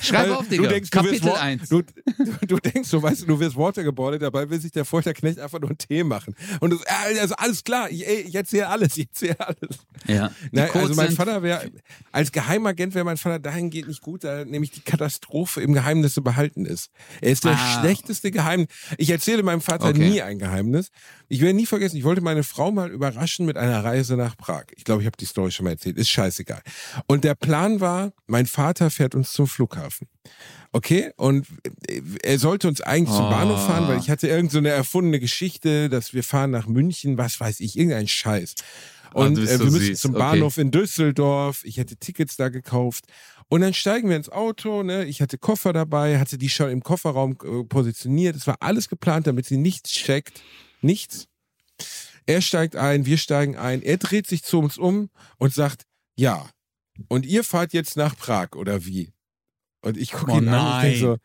[0.00, 0.62] Schreib auf, Digga.
[0.64, 1.68] Du denkst, du, Kapitel Wor- 1.
[1.68, 4.84] du, du, du denkst, so, weißt du, du wirst Worte gebordet, dabei will sich der
[4.84, 6.34] Folterknecht einfach nur einen Tee machen.
[6.60, 9.78] Und du, äh, also alles klar, ich, ey, erzähle alles, ich erzähle alles.
[10.06, 10.30] ja.
[10.52, 11.70] Nein, also mein Vater wäre,
[12.12, 16.64] als Geheimagent wäre mein Vater dahingehend nicht gut, da nämlich die Katastrophe im Geheimnisse behalten
[16.64, 16.90] ist.
[17.20, 17.80] Er ist der Ah.
[17.80, 18.68] schlechteste Geheimnis.
[18.96, 19.98] Ich erzähle meinem Vater Okay.
[20.10, 20.90] nie ein Geheimnis.
[21.28, 24.64] Ich werde nie vergessen, ich wollte meine Frau mal überraschen mit einer Reise nach Prag.
[24.76, 25.96] Ich glaube, ich habe die Story schon mal erzählt.
[25.96, 26.60] Ist scheißegal.
[27.06, 30.08] Und der Plan war, mein Vater fährt uns zum Flughafen.
[30.72, 31.46] Okay, und
[31.88, 33.30] äh, er sollte uns eigentlich zum Oh.
[33.30, 37.18] Bahnhof fahren, weil ich hatte irgend so eine erfundene Geschichte, dass wir fahren nach München,
[37.18, 38.54] was weiß ich, irgendein Scheiß.
[39.14, 40.00] Oh, Und bist äh, so wir müssen süß.
[40.00, 40.20] zum Okay.
[40.20, 41.62] Bahnhof in Düsseldorf.
[41.64, 43.06] Ich hätte Tickets da gekauft.
[43.48, 44.84] Und dann steigen wir ins Auto.
[44.84, 45.04] Ne?
[45.06, 48.36] Ich hatte Koffer dabei, hatte die schon im Kofferraum äh, positioniert.
[48.36, 50.40] Es war alles geplant, damit sie nichts checkt.
[50.82, 51.26] Nichts.
[52.26, 53.82] Er steigt ein, wir steigen ein.
[53.82, 55.82] Er dreht sich zu uns um und sagt,
[56.14, 56.48] ja.
[57.08, 59.12] Und ihr fahrt jetzt nach Prag oder wie?
[59.82, 61.16] Und ich gucke Oh ihn an und denke so,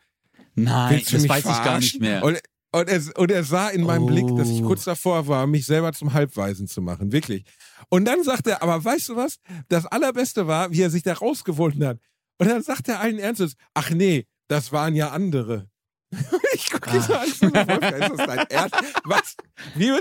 [0.54, 1.80] Nein, das weiß ich gar verarschen?
[1.80, 2.24] nicht mehr.
[2.24, 2.38] Und,
[2.72, 4.06] und, er, und er sah in meinem Oh.
[4.06, 7.12] Blick, dass ich kurz davor war, mich selber zum Halbweisen zu machen.
[7.12, 7.44] Wirklich.
[7.90, 9.36] Und dann sagt er, aber weißt du was?
[9.68, 11.98] Das Allerbeste war, wie er sich da rausgewunden hat.
[12.38, 15.68] Und dann sagt er allen Ernstes, ach nee, das waren ja andere.
[16.54, 18.74] Ich gucke ihn so an, so, Wolfgang, ist das dein Ernst?
[19.04, 19.36] Was?
[19.74, 19.92] Wie,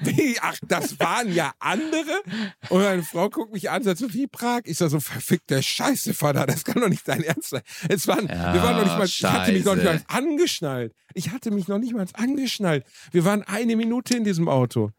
[0.00, 0.36] wie?
[0.40, 2.20] Ach, das waren ja andere?
[2.68, 4.60] Und meine Frau guckt mich an und sagt so, wie Prag?
[4.64, 7.62] Ich sag so, verfickte Scheiße, Vater, das kann doch nicht dein Ernst sein.
[7.88, 10.04] Es waren, wir waren noch nicht mal, ich hatte mich noch nicht mal Scheiße.
[10.08, 10.92] angeschnallt.
[11.14, 12.84] Ich hatte mich noch nicht mal angeschnallt.
[13.10, 14.90] Wir waren eine Minute in diesem Auto.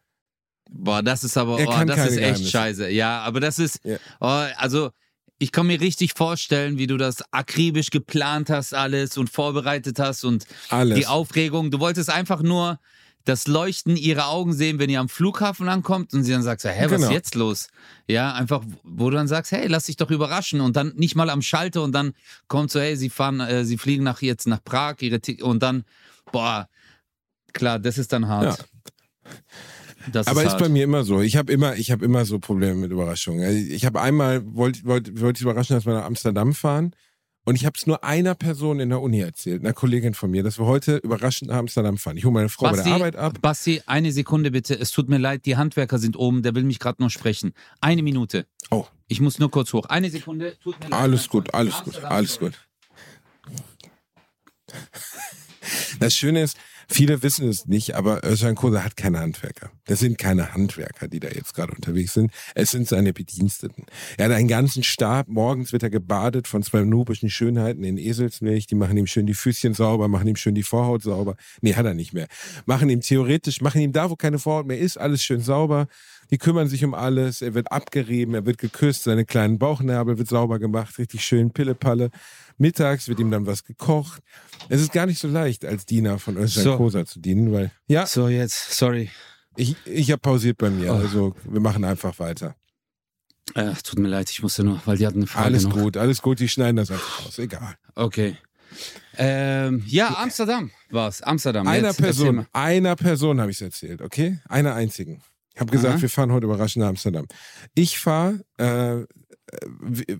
[0.68, 2.50] Boah, das ist aber, Er oh, das ist echt Geheimnisse.
[2.50, 2.88] scheiße.
[2.90, 3.96] Ja, aber das ist, Ja.
[4.20, 4.90] oh, also
[5.38, 10.24] ich kann mir richtig vorstellen, wie du das akribisch geplant hast alles und vorbereitet hast
[10.24, 10.98] und Alles.
[10.98, 11.70] die Aufregung.
[11.70, 12.78] Du wolltest einfach nur
[13.24, 16.84] das Leuchten ihrer Augen sehen, wenn ihr am Flughafen ankommt und sie dann sagt, hä,
[16.84, 17.06] was Genau.
[17.08, 17.68] ist jetzt los?
[18.08, 21.28] Ja, einfach, wo du dann sagst, hey, lass dich doch überraschen und dann nicht mal
[21.28, 22.12] am Schalter und dann
[22.46, 25.60] kommt so, hey, sie fahren, äh, sie fliegen nach jetzt nach Prag, ihre Ti- und
[25.62, 25.84] dann,
[26.30, 26.68] boah,
[27.52, 28.64] klar, das ist dann hart.
[30.12, 31.20] Das Aber ist ist bei mir immer so.
[31.20, 33.44] Ich habe immer, ich habe immer so Probleme mit Überraschungen.
[33.44, 36.94] Also Ich habe einmal wollte wollte wollte ich überraschen, dass wir nach Amsterdam fahren
[37.44, 40.42] und ich habe es nur einer Person in der Uni erzählt, einer Kollegin von mir,
[40.42, 42.16] dass wir heute überraschend nach Amsterdam fahren.
[42.16, 43.38] Ich hole meine Frau bei der Arbeit ab.
[43.40, 44.76] Basti, eine Sekunde bitte.
[44.78, 47.52] Es tut mir leid, die Handwerker sind oben, der will mich gerade noch sprechen.
[47.80, 48.46] Eine Minute.
[48.72, 49.86] Oh, Ich muss nur kurz hoch.
[49.86, 50.56] Eine Sekunde.
[50.60, 51.00] Tut mir leid.
[51.00, 52.54] alles gut, alles gut, alles gut.
[56.00, 56.56] Das Schöne ist,
[56.88, 59.70] viele wissen es nicht, aber Özcan Kosa hat keine Handwerker.
[59.86, 62.30] Das sind keine Handwerker, die da jetzt gerade unterwegs sind.
[62.54, 63.84] Es sind seine Bediensteten.
[64.16, 65.28] Er hat einen ganzen Stab.
[65.28, 68.66] Morgens wird er gebadet von zwei nubischen Schönheiten in Eselsmilch.
[68.66, 71.36] Die machen ihm schön die Füßchen sauber, machen ihm schön die Vorhaut sauber.
[71.60, 72.26] Nee, hat er nicht mehr.
[72.66, 75.88] Machen ihm theoretisch, machen ihm da, wo keine Vorhaut mehr ist, alles schön sauber.
[76.30, 77.42] Die kümmern sich um alles.
[77.42, 82.10] Er wird abgerieben, er wird geküsst, seine kleinen Bauchnabel wird sauber gemacht, richtig schön Pillepalle.
[82.58, 84.22] Mittags wird ihm dann was gekocht.
[84.68, 86.76] Es ist gar nicht so leicht, als Diener von Özcan So.
[86.76, 89.10] Kosa zu dienen, weil, ja, So, jetzt, sorry.
[89.56, 90.92] ich, ich habe pausiert bei mir.
[90.92, 90.96] Oh.
[90.96, 92.56] Also, wir machen einfach weiter.
[93.54, 95.74] Äh, tut mir leid, ich musste nur, weil die hatten eine Frage Alles noch.
[95.76, 97.38] gut, alles gut, die schneiden das einfach raus.
[97.38, 97.76] Egal.
[97.94, 98.36] Okay.
[99.16, 101.22] Ähm, ja, Amsterdam war's.
[101.22, 101.66] Amsterdam.
[101.68, 104.40] Einer Jetzt, Person, einer Person habe ich es erzählt, okay?
[104.48, 105.22] Einer einzigen.
[105.56, 106.02] Ich habe gesagt, Aha.
[106.02, 107.26] wir fahren heute überraschend nach Amsterdam.
[107.74, 109.06] Ich fahre äh,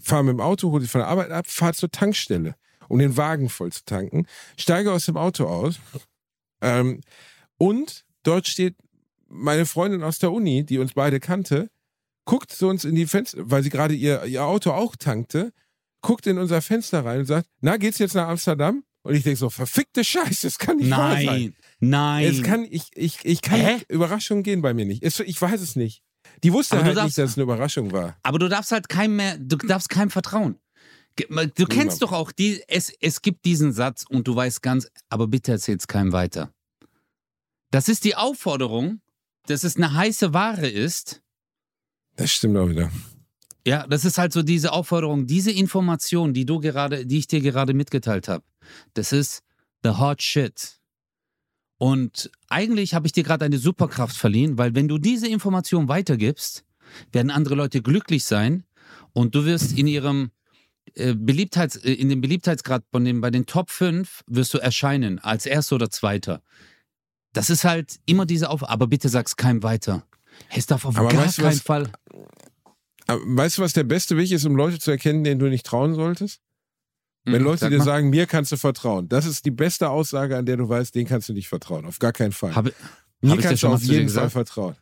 [0.01, 2.55] fahr mit dem Auto, hole sie von der Arbeit ab, fahre zur Tankstelle,
[2.89, 4.26] um den Wagen voll zu tanken,
[4.57, 5.78] steige aus dem Auto aus
[6.62, 7.03] ähm,
[7.59, 8.76] und dort steht
[9.28, 11.68] meine Freundin aus der Uni, die uns beide kannte,
[12.24, 15.53] guckt zu uns in die Fenster, weil sie gerade ihr, ihr Auto auch tankte,
[16.01, 18.84] guckt in unser Fenster rein und sagt, na, geht's jetzt nach Amsterdam?
[19.07, 21.24] Und ich denke so, verfickte Scheiße, das kann nicht wahr sein.
[21.24, 22.24] Nein, nein.
[22.24, 23.82] Es kann, ich, ich, ich kann Hä?
[23.88, 25.02] Überraschungen gehen bei mir nicht.
[25.02, 26.02] Es, ich weiß es nicht.
[26.42, 28.18] Die wusste halt darfst- nicht, dass es eine Überraschung war.
[28.22, 30.59] Aber du darfst halt keinem mehr, du darfst keinem vertrauen.
[31.54, 35.28] Du kennst doch auch die, es, es gibt diesen Satz und du weißt ganz, aber
[35.28, 36.52] bitte erzähl's keinem weiter.
[37.70, 39.00] Das ist die Aufforderung,
[39.46, 41.22] dass es eine heiße Ware ist.
[42.16, 42.90] Das stimmt auch wieder.
[43.67, 47.41] Ja, das ist halt so diese Aufforderung, diese Information, die du gerade, die ich dir
[47.41, 48.45] gerade mitgeteilt habe.
[48.95, 49.43] Das ist
[49.83, 50.79] the hot shit.
[51.77, 56.64] Und eigentlich habe ich dir gerade eine Superkraft verliehen, weil wenn du diese Information weitergibst,
[57.11, 58.64] werden andere Leute glücklich sein
[59.12, 60.31] und du wirst in ihrem
[60.95, 65.19] äh, Beliebtheits, äh, in dem Beliebtheitsgrad von den, bei den Top 5 wirst du erscheinen
[65.19, 66.41] als erster oder zweiter.
[67.33, 70.07] Das ist halt immer diese Auf, aber bitte sag's keinem weiter.
[70.55, 71.61] Es darf auf Aber gar weißt du keinen was?
[71.62, 71.91] Fall.
[73.07, 75.66] Aber weißt du, was der beste Weg ist, um Leute zu erkennen, denen du nicht
[75.66, 76.40] trauen solltest?
[77.24, 77.84] Wenn Mhm, Leute sag dir mal.
[77.84, 79.09] sagen, mir kannst du vertrauen.
[79.09, 81.84] Das ist die beste Aussage, an der du weißt, denen kannst du nicht vertrauen.
[81.84, 82.54] Auf gar keinen Fall.
[82.54, 82.72] Habe,
[83.20, 84.76] mir hab kannst du auf jeden Fall vertrauen.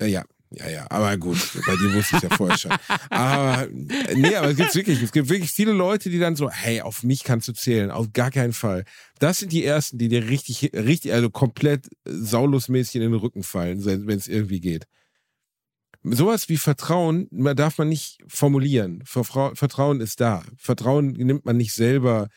[0.00, 0.86] Ja, ja, ja, ja.
[0.90, 1.36] Aber gut,
[1.66, 2.72] bei dir wusste ich ja vorher schon.
[3.10, 3.68] Aber
[4.14, 7.02] nee, aber es gibt wirklich, es gibt wirklich viele Leute, die dann so, hey, auf
[7.02, 7.90] mich kannst du zählen.
[7.90, 8.84] Auf gar keinen Fall.
[9.18, 13.84] Das sind die ersten, die dir richtig, richtig, also komplett saulusmäßig in den Rücken fallen,
[13.84, 14.86] wenn es irgendwie geht.
[16.08, 19.02] Sowas wie Vertrauen man darf man nicht formulieren.
[19.04, 20.44] Vertrauen ist da.
[20.56, 22.28] Vertrauen nimmt man nicht selber.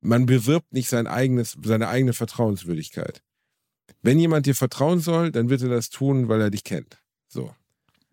[0.00, 3.22] Man bewirbt nicht sein eigenes, seine eigene Vertrauenswürdigkeit.
[4.02, 7.02] Wenn jemand dir vertrauen soll, dann wird er das tun, weil er dich kennt.
[7.26, 7.54] So.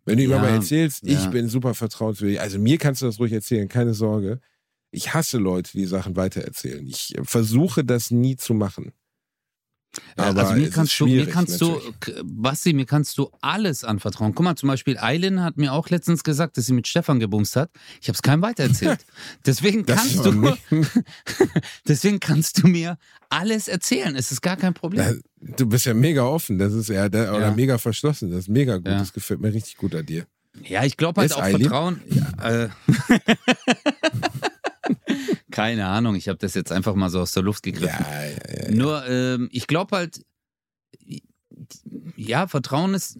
[0.04, 1.30] Wenn du ihm Ja, aber erzählst, ich ja.
[1.30, 4.40] bin super vertrauenswürdig, also mir kannst du das ruhig erzählen, keine Sorge.
[4.92, 6.86] Ich hasse Leute, die Sachen weitererzählen.
[6.86, 8.94] Ich versuche das nie zu machen.
[10.18, 12.00] Aber also mir kannst du, mir kannst du, natürlich.
[12.00, 14.34] K- Basti, mir kannst du alles anvertrauen.
[14.36, 17.56] Guck mal, zum Beispiel Eileen hat mir auch letztens gesagt, dass sie mit Stefan gebumst
[17.56, 17.70] hat.
[18.02, 19.06] Ich habe es keinem weitererzählt.
[19.46, 20.32] Deswegen kannst du,
[21.88, 22.98] deswegen kannst du mir
[23.30, 24.16] alles erzählen.
[24.16, 25.02] Es ist gar kein Problem.
[25.06, 25.14] Ja,
[25.58, 27.52] Du bist ja mega offen, das ist ja, oder Ja.
[27.52, 28.98] mega verschlossen, das ist mega gut, Ja.
[29.00, 30.26] das gefällt mir richtig gut an dir.
[30.64, 31.62] Ja, ich glaube halt Ist auch Eileen?
[31.62, 32.02] Vertrauen.
[32.10, 32.70] Ja, äh.
[35.56, 38.06] Keine Ahnung, ich habe das jetzt einfach mal so aus der Luft gegriffen.
[38.10, 38.72] Ja, ja, ja.
[38.72, 40.20] Nur, ähm, ich glaube halt,
[42.18, 43.18] ja, Vertrauen ist,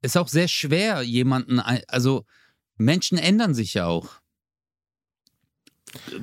[0.00, 2.24] ist auch sehr schwer, jemanden, also
[2.78, 4.08] Menschen ändern sich ja auch.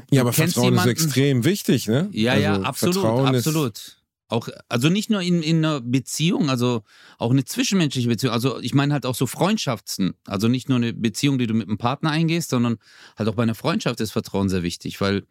[0.09, 2.09] ja aber Vertrauen ist jemanden- extrem wichtig, ne?
[2.11, 3.97] Ja, also ja, absolut, Vertrauen ist- absolut.
[4.29, 6.83] Auch, also nicht nur in, in einer Beziehung, also
[7.19, 8.33] auch eine zwischenmenschliche Beziehung.
[8.33, 10.15] Also ich meine halt auch so Freundschaften.
[10.25, 12.77] Also nicht nur eine Beziehung, die du mit einem Partner eingehst, sondern
[13.17, 15.23] halt auch bei einer Freundschaft ist Vertrauen sehr wichtig, weil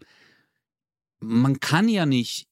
[1.20, 2.46] man kann ja nicht.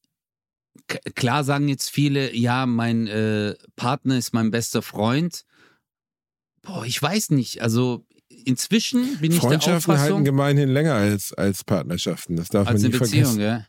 [1.15, 5.45] Klar sagen jetzt viele, ja, mein äh, Partner ist mein bester Freund.
[6.63, 7.63] Boah, ich weiß nicht.
[7.63, 8.07] Also
[8.45, 12.37] inzwischen bin ich der Freundschaften halten Auffassung, gemeinhin länger als, als Partnerschaften.
[12.37, 13.41] Das darf als man nie Beziehung, vergessen.
[13.41, 13.67] ja.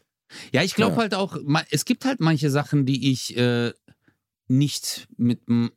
[0.53, 1.01] Ja, ich glaube Ja.
[1.01, 1.37] halt auch,
[1.71, 3.73] es gibt halt manche Sachen, die ich äh,
[4.47, 5.73] nicht mit, mit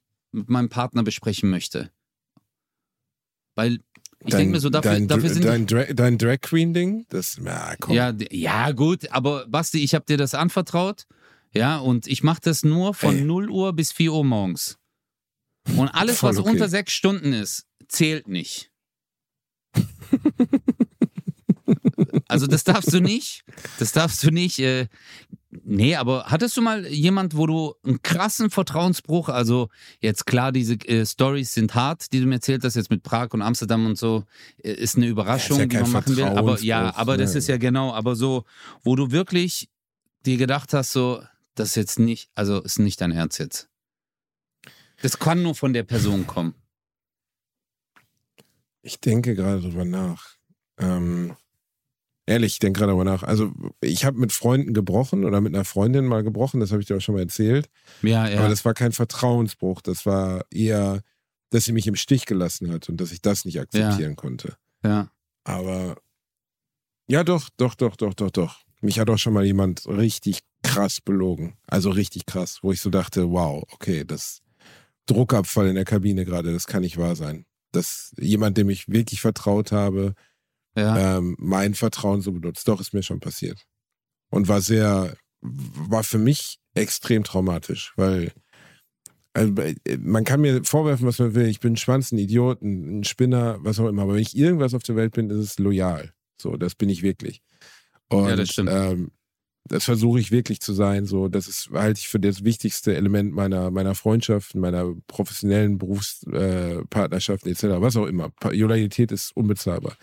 [0.49, 1.91] meinem Partner besprechen möchte.
[3.55, 3.81] Weil
[4.25, 7.07] ich Dein- denke mir so, dafür, dein, dafür sind dein, Dra dein Drag Queen Ding,
[7.09, 7.95] das, ja, komm.
[7.95, 11.07] ja, ja, gut, aber Basti, ich habe dir das anvertraut,
[11.55, 13.25] ja, und ich mache das nur von Ey.
[13.25, 14.79] 0 Uhr bis 4 Uhr morgens.
[15.77, 16.51] Und alles, Voll was okay.
[16.51, 18.70] unter sechs Stunden ist, zählt nicht.
[22.29, 23.45] Also das darfst du nicht.
[23.79, 24.59] Das darfst du nicht.
[24.59, 24.89] Äh,
[25.65, 29.69] nee, aber hattest du mal jemand, wo du einen krassen Vertrauensbruch, also
[30.01, 33.29] jetzt klar, diese äh, Stories sind hart, die du mir erzählt hast, jetzt mit Prag
[33.33, 34.25] und Amsterdam und so,
[34.63, 36.25] äh, ist eine Überraschung, Ja, ist ja die man machen will.
[36.25, 37.39] Aber ja, aber das ne.
[37.39, 38.45] ist ja genau, aber so,
[38.83, 39.69] wo du wirklich
[40.25, 41.23] dir gedacht hast, so,
[41.55, 43.69] das ist jetzt nicht, also ist nicht dein Herz jetzt.
[45.03, 46.55] Das kann nur von der Person kommen.
[48.83, 50.37] Ich denke gerade drüber nach.
[50.79, 51.37] Ähm,
[52.27, 53.23] ehrlich, ich denke gerade drüber nach.
[53.23, 56.89] Also, ich habe mit Freunden gebrochen oder mit einer Freundin mal gebrochen, das habe ich
[56.89, 57.68] dir auch schon mal erzählt.
[58.03, 58.41] Ja, ja.
[58.41, 61.03] Aber das war kein Vertrauensbruch, das war eher,
[61.51, 64.57] dass sie mich im Stich gelassen hat und dass ich das nicht akzeptieren konnte.
[64.85, 65.11] ja.
[65.45, 65.97] Aber
[67.09, 68.61] ja, doch, doch, doch, doch, doch, doch.
[68.81, 71.55] Mich hat auch schon mal jemand richtig krass belogen.
[71.66, 74.41] Also richtig krass, wo ich so dachte, wow, okay, das
[75.07, 77.45] Druckabfall in der Kabine gerade, das kann nicht wahr sein.
[77.73, 80.14] Dass jemand, dem ich wirklich vertraut habe,
[80.77, 81.18] ja.
[81.18, 82.66] ähm, mein Vertrauen so benutzt.
[82.68, 83.62] Doch, ist mir schon passiert.
[84.31, 88.33] Und war sehr, war für mich extrem traumatisch, weil
[89.35, 91.47] also, äh, man kann mir vorwerfen, was man will.
[91.47, 94.03] Ich bin ein Schwanz, ein Idiot, ein, ein Spinner, was auch immer.
[94.03, 96.12] Aber wenn ich irgendwas auf der Welt bin, ist es loyal.
[96.41, 97.41] So, das bin ich wirklich.
[98.09, 98.70] Und, Ja, das stimmt.
[98.73, 99.11] Ähm,
[99.68, 101.07] Das versuche ich wirklich zu sein.
[101.07, 107.49] So, das ist halte ich für das wichtigste Element meiner meiner Freundschaften, meiner professionellen Berufspartnerschaften
[107.49, 107.64] äh, etc.
[107.81, 108.33] Was auch immer.
[108.43, 109.97] Loyalität ist unbezahlbar.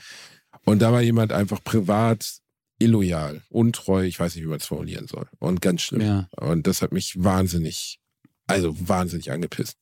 [0.65, 2.39] Und da war jemand einfach privat
[2.79, 5.27] illoyal, untreu, ich weiß nicht, wie man es formulieren soll.
[5.39, 6.01] Und ganz schlimm.
[6.01, 6.29] Ja.
[6.37, 7.99] Und das hat mich wahnsinnig,
[8.47, 9.77] also wahnsinnig angepisst.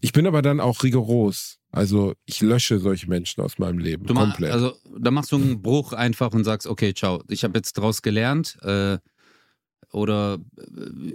[0.00, 1.58] Ich bin aber dann auch rigoros.
[1.72, 4.50] Also ich lösche solche Menschen aus meinem Leben Du komplett.
[4.52, 8.02] also da machst du einen Bruch einfach und sagst, okay, ciao, ich habe jetzt draus
[8.02, 8.56] gelernt.
[8.62, 8.98] Äh,
[9.92, 10.64] oder äh,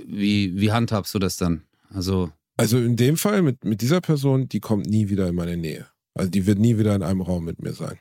[0.08, 1.64] wie, wie handhabst du das dann?
[1.94, 5.58] Also, Also in dem Fall mit, mit dieser Person, die kommt nie wieder in meine
[5.58, 5.88] Nähe.
[6.14, 8.00] Also die wird nie wieder in einem Raum mit mir sein.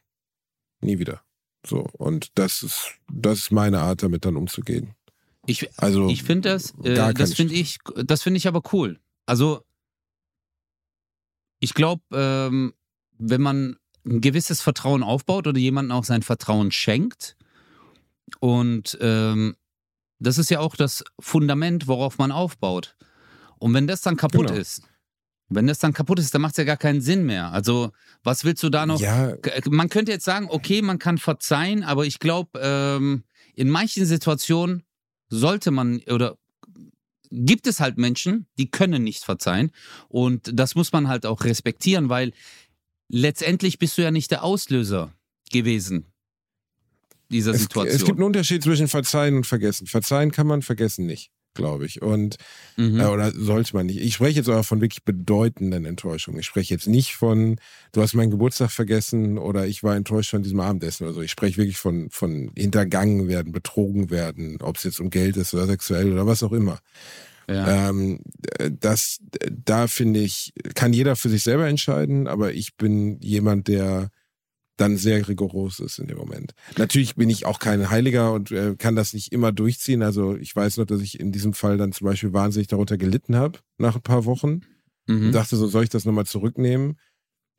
[0.85, 1.22] Nie wieder.
[1.66, 1.87] So.
[1.99, 4.95] Und das ist, das ist meine Art, damit dann umzugehen.
[5.47, 9.01] ich, Also ich finde das, äh, das finde ich, das finde ich aber cool.
[9.26, 9.62] Also,
[11.61, 12.74] ich glaube, ähm,
[13.18, 17.37] wenn man ein gewisses Vertrauen aufbaut oder jemandem auch sein Vertrauen schenkt
[18.41, 19.57] und ähm,
[20.18, 22.97] das ist ja auch das Fundament, worauf man aufbaut.
[23.59, 24.59] Und wenn das dann kaputt Genau.
[24.61, 24.82] ist,
[25.49, 27.53] wenn das dann kaputt ist, dann macht es ja gar keinen Sinn mehr.
[27.53, 27.93] Also,
[28.23, 29.01] was willst du da noch?
[29.01, 29.35] ja,
[29.69, 33.25] Man könnte jetzt sagen, okay, man kann verzeihen, aber ich glaube, ähm,
[33.55, 34.83] in manchen Situationen
[35.29, 36.37] sollte man oder
[37.31, 39.71] gibt es halt Menschen, die können nicht verzeihen.
[40.09, 42.33] Und das muss man halt auch respektieren, weil
[43.09, 45.13] letztendlich bist du ja nicht der Auslöser
[45.51, 46.07] gewesen
[47.31, 47.97] dieser es, Situation.
[47.97, 49.87] es gibt einen Unterschied zwischen Verzeihen und Vergessen.
[49.87, 52.03] Verzeihen kann man, vergessen nicht, glaube ich.
[52.03, 52.37] Und
[52.77, 53.01] mhm.
[53.01, 54.01] Äh, oder sollte man nicht.
[54.01, 56.41] Ich spreche jetzt aber von wirklich bedeutenden Enttäuschungen.
[56.41, 57.57] Ich spreche jetzt nicht von,
[57.93, 61.23] du hast meinen Geburtstag vergessen oder ich war enttäuscht von diesem Abendessen oder so.
[61.23, 65.55] Ich spreche wirklich von, von hintergangen werden, betrogen werden, ob es jetzt um Geld ist
[65.55, 66.81] oder sexuell oder was auch immer.
[67.49, 67.89] ja.
[67.89, 68.21] Ähm,
[68.81, 69.19] das,
[69.51, 74.11] da finde ich, kann jeder für sich selber entscheiden, aber ich bin jemand, der
[74.77, 76.53] dann sehr rigoros ist in dem Moment.
[76.77, 80.03] Natürlich bin ich auch kein Heiliger und äh, kann das nicht immer durchziehen.
[80.03, 83.37] Also ich weiß noch, dass ich in diesem Fall dann zum Beispiel wahnsinnig darunter gelitten
[83.37, 84.61] habe nach ein paar Wochen
[85.07, 85.27] mhm.
[85.27, 86.99] und dachte so, soll ich das nochmal zurücknehmen?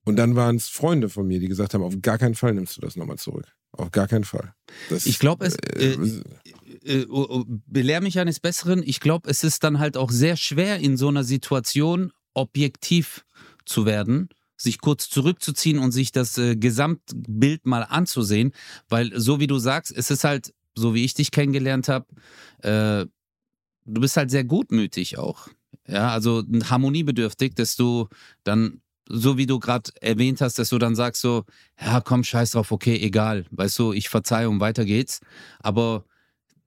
[0.05, 2.77] Und dann waren es Freunde von mir, die gesagt haben, auf gar keinen Fall nimmst
[2.77, 3.47] du das nochmal zurück.
[3.71, 4.53] Auf gar keinen Fall.
[4.89, 8.83] Das, Ich glaube, es, äh, äh, äh, oh, oh, belehr mich eines Besseren.
[8.85, 13.25] Ich glaube, es ist dann halt auch sehr schwer, in so einer Situation objektiv
[13.65, 18.51] zu werden, sich kurz zurückzuziehen und sich das äh, Gesamtbild mal anzusehen,
[18.89, 22.05] weil so wie du sagst, es ist halt, so wie ich dich kennengelernt habe,
[22.61, 23.05] äh,
[23.85, 25.47] du bist halt sehr gutmütig auch.
[25.87, 28.07] Ja, also harmoniebedürftig, dass du
[28.43, 31.43] dann, so wie du gerade erwähnt hast, dass du dann sagst so,
[31.79, 35.19] ja komm, scheiß drauf, okay, egal, weißt du, ich verzeihe und weiter geht's.
[35.59, 36.05] Aber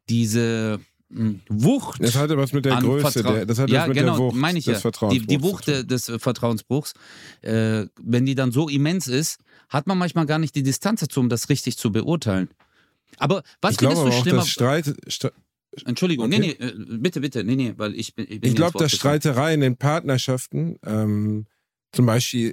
[0.09, 0.81] diese
[1.11, 2.03] Wucht.
[2.03, 4.37] das hatte was mit der Größe, der, das hat ja, was mit genau, der Wucht
[4.37, 4.81] meine ich des ja.
[4.81, 6.93] Vertrauensbruchs Die, die Wucht des Vertrauensbruchs,
[7.41, 9.41] äh, wenn die dann so immens ist,
[9.71, 12.49] hat man manchmal gar nicht die Distanz dazu, um das richtig zu beurteilen.
[13.17, 14.39] Aber was ich glaube findest aber du auch, schlimmer?
[14.39, 15.33] dass Streit, Stre
[15.87, 16.39] Entschuldigung, Okay.
[16.39, 18.27] nee, nee, äh, bitte, bitte, nee, nee, weil ich bin.
[18.29, 18.93] Ich, bin ich glaube, dass.
[18.93, 21.47] Streitereien in Partnerschaften, ähm,
[21.93, 22.53] zum Beispiel,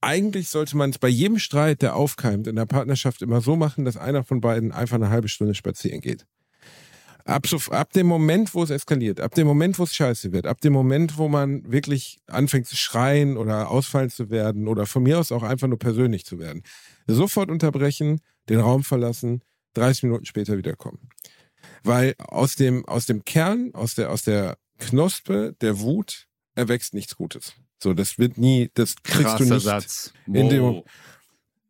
[0.00, 3.84] eigentlich sollte man es bei jedem Streit, der aufkeimt, in der Partnerschaft immer so machen,
[3.84, 6.26] dass einer von beiden einfach eine halbe Stunde spazieren geht.
[7.24, 10.46] Ab, so, ab dem Moment, wo es eskaliert, ab dem Moment, wo es scheiße wird,
[10.46, 15.02] ab dem Moment, wo man wirklich anfängt zu schreien oder ausfallen zu werden oder von
[15.02, 16.62] mir aus auch einfach nur persönlich zu werden,
[17.06, 19.42] sofort unterbrechen, den Raum verlassen,
[19.74, 21.08] 30 Minuten später wiederkommen.
[21.82, 27.16] Weil aus dem, aus dem Kern, aus der, aus der Knospe der Wut erwächst nichts
[27.16, 27.54] Gutes.
[27.82, 29.64] So, das wird nie, das kriegst Krasser du nicht.
[29.64, 30.12] Satz.
[30.26, 30.82] in dem-.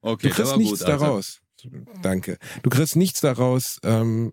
[0.02, 1.40] Okay, Du kriegst nichts gut, daraus.
[2.02, 2.38] Danke.
[2.62, 4.32] Du kriegst nichts daraus ähm,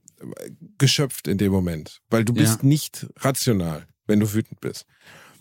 [0.78, 4.86] geschöpft in dem Moment, weil du bist nicht rational, wenn du wütend bist.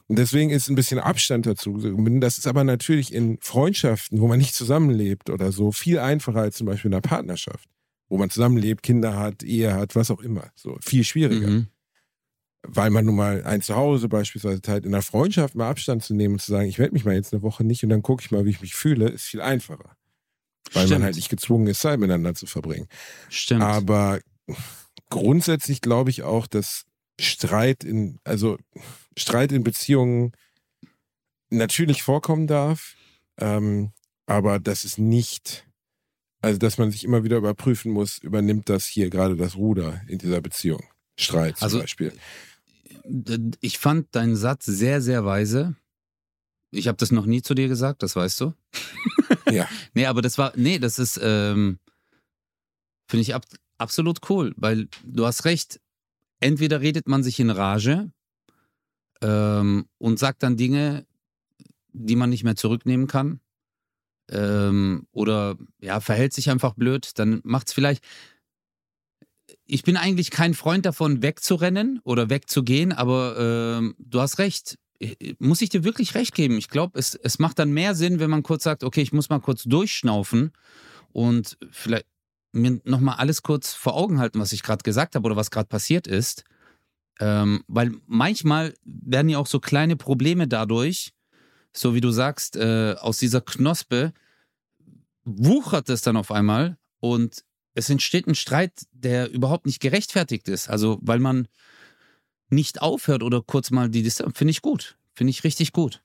[0.09, 1.79] Und deswegen ist ein bisschen Abstand dazu.
[2.21, 6.57] Das ist aber natürlich in Freundschaften, wo man nicht zusammenlebt oder so, viel einfacher als
[6.57, 7.69] zum Beispiel in einer Partnerschaft,
[8.09, 10.51] wo man zusammenlebt, Kinder hat, Ehe hat, was auch immer.
[10.55, 11.67] So viel schwieriger Mhm.
[12.69, 16.35] weil man nun mal ein Zuhause beispielsweise teilt, in der Freundschaft mal Abstand zu nehmen
[16.35, 18.31] und zu sagen, ich melde mich mal jetzt eine Woche nicht und dann gucke ich
[18.33, 19.97] mal, wie ich mich fühle, ist viel einfacher.
[20.73, 21.01] Weil Stimmt.
[21.01, 22.89] man halt nicht gezwungen ist, Zeit miteinander zu verbringen.
[23.29, 23.63] Stimmt.
[23.63, 24.21] Aber
[25.11, 26.85] grundsätzlich glaube ich auch, dass
[27.21, 28.59] Streit in, also
[29.17, 30.33] Streit in Beziehungen
[31.51, 32.95] natürlich vorkommen darf,
[33.39, 33.93] ähm,
[34.27, 35.67] aber dass es nicht,
[36.43, 40.19] also dass man sich immer wieder überprüfen muss, übernimmt das hier gerade das Ruder in
[40.19, 40.83] dieser Beziehung.
[41.19, 42.13] Streit zum Also, Beispiel.
[43.61, 45.77] ich fand deinen Satz sehr, sehr weise.
[46.73, 48.53] Ich habe das noch nie zu dir gesagt, das weißt du.
[49.51, 49.69] Ja.
[49.95, 51.79] Nee, aber das war, nee, das ist, ähm,
[53.09, 53.45] finde ich ab,
[53.79, 55.81] absolut cool, weil du hast recht.
[56.41, 58.11] Entweder redet man sich in Rage
[59.23, 61.07] ähm, und sagt dann Dinge,
[61.93, 63.41] die man nicht mehr zurücknehmen kann.
[64.31, 68.05] Ähm, oder ja, verhält sich einfach blöd, dann macht es vielleicht.
[69.65, 74.79] ich bin eigentlich kein Freund davon, wegzurennen oder wegzugehen, aber äh, du hast recht.
[75.39, 76.59] Muss ich dir wirklich recht geben?
[76.59, 79.29] Ich glaube, es, es macht dann mehr Sinn, wenn man kurz sagt, okay, ich muss
[79.29, 80.53] mal kurz durchschnaufen
[81.13, 82.07] und vielleicht
[82.53, 85.69] mir nochmal alles kurz vor Augen halten, was ich gerade gesagt habe oder was gerade
[85.69, 86.45] passiert ist.
[87.19, 91.13] Ähm, weil manchmal werden ja auch so kleine Probleme dadurch,
[91.73, 94.13] so wie du sagst, äh, aus dieser Knospe
[95.25, 97.45] wuchert es dann auf einmal und
[97.75, 100.69] es entsteht ein Streit, der überhaupt nicht gerechtfertigt ist.
[100.69, 101.47] Also, weil man
[102.49, 104.97] nicht aufhört oder kurz mal die Distanz, finde ich gut.
[105.15, 106.03] Finde ich richtig gut.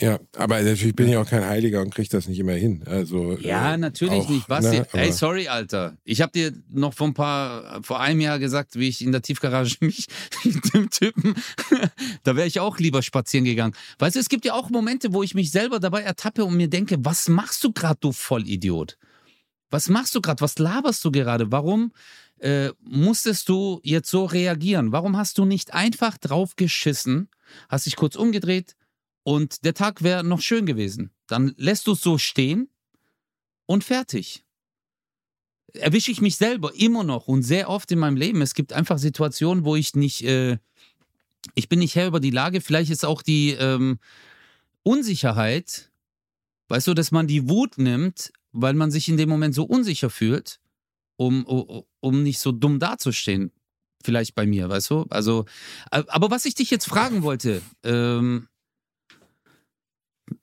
[0.00, 2.82] Ja, aber natürlich bin ich auch kein Heiliger und kriege das nicht immer hin.
[2.86, 4.46] Also ja, äh, natürlich auch, nicht.
[4.46, 5.98] Basti, ne, ey, sorry, Alter.
[6.04, 9.20] Ich habe dir noch vor ein paar, vor einem Jahr gesagt, wie ich in der
[9.20, 10.06] Tiefgarage mich
[10.42, 11.34] mit dem Typen,
[12.22, 13.74] da wäre ich auch lieber spazieren gegangen.
[13.98, 16.68] Weißt du, es gibt ja auch Momente, wo ich mich selber dabei ertappe und mir
[16.68, 18.96] denke, was machst du gerade, du Vollidiot?
[19.68, 20.40] Was machst du gerade?
[20.40, 21.52] Was laberst du gerade?
[21.52, 21.92] Warum
[22.40, 24.92] äh, musstest du jetzt so reagieren?
[24.92, 27.28] Warum hast du nicht einfach drauf geschissen,
[27.68, 28.76] hast dich kurz umgedreht
[29.22, 31.10] und der Tag wäre noch schön gewesen?
[31.26, 32.68] Dann lässt du es so stehen
[33.66, 34.44] und fertig.
[35.74, 38.42] Erwische ich mich selber immer noch und sehr oft in meinem Leben.
[38.42, 40.58] Es gibt einfach Situationen, wo ich nicht, äh,
[41.54, 42.60] ich bin nicht Herr über die Lage.
[42.60, 44.00] Vielleicht ist auch die ähm,
[44.82, 45.92] Unsicherheit,
[46.68, 50.10] weißt du, dass man die Wut nimmt, weil man sich in dem Moment so unsicher
[50.10, 50.58] fühlt,
[51.16, 51.44] um,
[52.00, 53.52] um nicht so dumm dazustehen.
[54.02, 55.06] Vielleicht bei mir, weißt du?
[55.10, 55.44] Also,
[55.90, 58.48] aber was ich dich jetzt fragen wollte, ähm,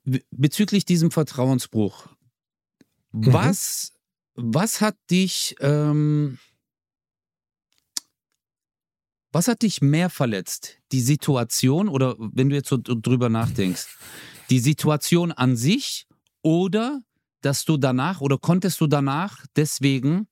[0.04, 2.06] be- bezüglich diesem Vertrauensbruch,
[3.12, 3.32] Mhm.
[3.32, 3.92] was,
[4.34, 6.38] was hat dich, ähm,
[9.32, 10.78] was hat dich mehr verletzt?
[10.92, 13.86] Die Situation oder wenn du jetzt so drüber nachdenkst,
[14.50, 16.06] die Situation an sich
[16.42, 17.02] oder
[17.42, 20.28] dass du danach oder konntest du danach deswegen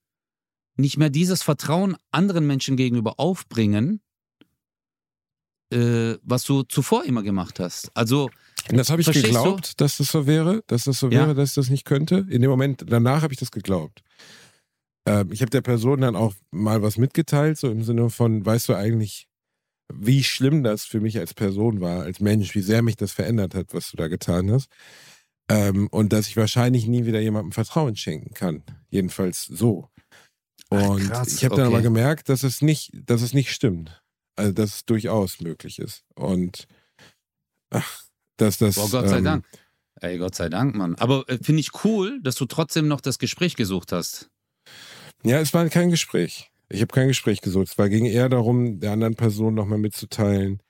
[0.77, 4.01] nicht mehr dieses Vertrauen anderen Menschen gegenüber aufbringen,
[5.73, 7.91] äh, was du zuvor immer gemacht hast?
[7.95, 8.31] Also,
[8.69, 9.43] das habe ich Verstehst du?
[9.43, 11.21] geglaubt, dass das so wäre, dass das so Ja.
[11.21, 12.27] wäre, dass das nicht könnte.
[12.29, 14.03] In dem Moment, danach habe ich das geglaubt.
[15.07, 18.69] Ähm, ich habe der Person dann auch mal was mitgeteilt, so im Sinne von, weißt
[18.69, 19.29] du eigentlich,
[19.93, 23.55] wie schlimm das für mich als Person war, als Mensch, wie sehr mich das verändert
[23.55, 24.69] hat, was du da getan hast.
[25.49, 28.65] Ähm, und dass ich wahrscheinlich nie wieder jemandem Vertrauen schenken kann.
[28.91, 29.89] Jedenfalls so.
[30.71, 31.75] Ach, Und krass, ich habe dann okay.
[31.75, 34.03] aber gemerkt, dass es nicht, dass es nicht stimmt.
[34.37, 36.05] Also dass es durchaus möglich ist.
[36.15, 36.67] Und
[37.71, 38.03] ach,
[38.37, 38.75] dass das.
[38.75, 39.45] boah, Gott sei ähm, Dank.
[40.01, 40.95] Ey, Gott sei Dank, Mann.
[40.97, 44.29] Aber äh, finde ich cool, dass du trotzdem noch das Gespräch gesucht hast.
[45.23, 46.51] Ja, es war kein Gespräch.
[46.69, 47.69] Ich habe kein Gespräch gesucht.
[47.69, 50.61] Es war, ging eher darum, der anderen Person nochmal mitzuteilen.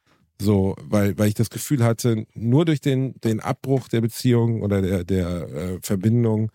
[0.41, 4.83] So, weil, weil ich das Gefühl hatte, nur durch den, den Abbruch der Beziehung oder
[4.83, 6.53] der, der äh, Verbindung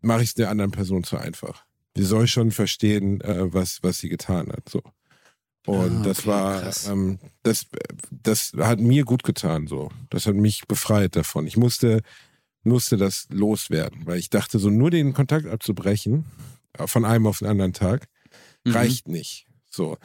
[0.00, 1.64] mache ich es der anderen Person zu einfach.
[1.96, 4.68] Sie soll schon verstehen, äh, was, was sie getan hat.
[4.68, 4.82] So.
[5.66, 7.66] Und Ah, das okay, war, ähm, das,
[8.10, 9.66] das hat mir gut getan.
[9.66, 11.46] So, das hat mich befreit davon.
[11.46, 12.02] Ich musste,
[12.64, 16.24] musste das loswerden, weil ich dachte, so nur den Kontakt abzubrechen
[16.78, 18.08] äh, von einem auf den anderen Tag
[18.64, 18.72] Mhm.
[18.74, 19.46] reicht nicht.
[19.70, 19.98] So,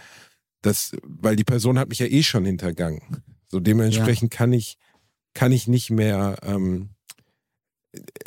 [0.62, 3.24] das, weil die Person hat mich ja eh schon hintergangen.
[3.48, 4.78] So dementsprechend kann ich,
[5.34, 6.38] kann ich nicht mehr.
[6.44, 6.90] Ähm,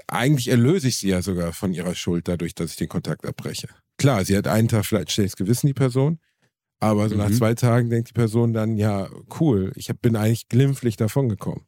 [0.08, 3.68] eigentlich erlöse ich sie ja sogar von ihrer Schuld dadurch, dass ich den Kontakt abbreche.
[3.98, 6.18] Klar, sie hat einen Tag vielleicht schlechtes Gewissen, die Person,
[6.80, 7.34] aber so nach Mhm.
[7.34, 9.08] zwei Tagen denkt die Person dann, ja,
[9.40, 11.64] cool, ich hab, bin eigentlich glimpflich davongekommen.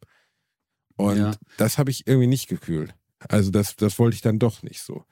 [0.95, 1.31] Und Ja.
[1.57, 2.93] das habe ich irgendwie nicht gefühlt.
[3.29, 5.05] Also das, das wollte ich dann doch nicht so.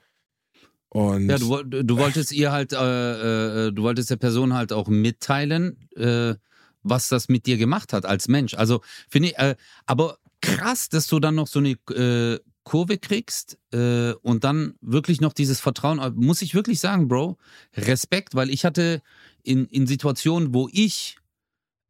[0.90, 4.88] Und Ja, du, du wolltest ihr halt, äh, äh, du wolltest der Person halt auch
[4.90, 6.36] mitteilen, äh,
[6.84, 8.56] was das mit dir gemacht hat als Mensch.
[8.56, 12.40] Also finde ich, äh, aber krass, dass du dann noch so eine äh,
[12.72, 16.00] Kurve kriegst äh, und dann wirklich noch dieses Vertrauen.
[16.00, 17.38] äh, Muss ich wirklich sagen, Bro,
[17.76, 19.02] Respekt, weil ich hatte
[19.44, 21.18] in, in Situationen, wo ich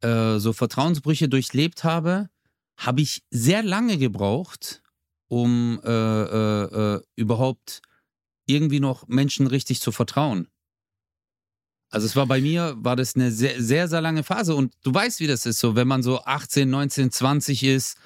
[0.00, 2.30] äh, so Vertrauensbrüche durchlebt habe,
[2.76, 4.82] habe ich sehr lange gebraucht,
[5.28, 7.80] um äh, äh, äh, überhaupt
[8.46, 10.48] irgendwie noch Menschen richtig zu vertrauen.
[11.90, 14.92] Also es war bei mir, war das eine sehr, sehr, sehr lange Phase und du
[14.92, 17.98] weißt, wie das ist, so wenn man so 18, 19, 20 ist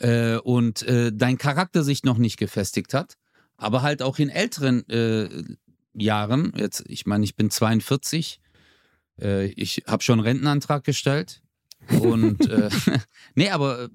[0.00, 3.16] äh, und äh, dein Charakter sich noch nicht gefestigt hat,
[3.56, 5.28] aber halt auch in älteren äh,
[5.94, 8.40] Jahren, jetzt, ich meine, ich bin 42,
[9.20, 11.42] äh, ich habe schon einen Rentenantrag gestellt
[12.00, 12.70] und äh,
[13.34, 13.88] nee, aber äh,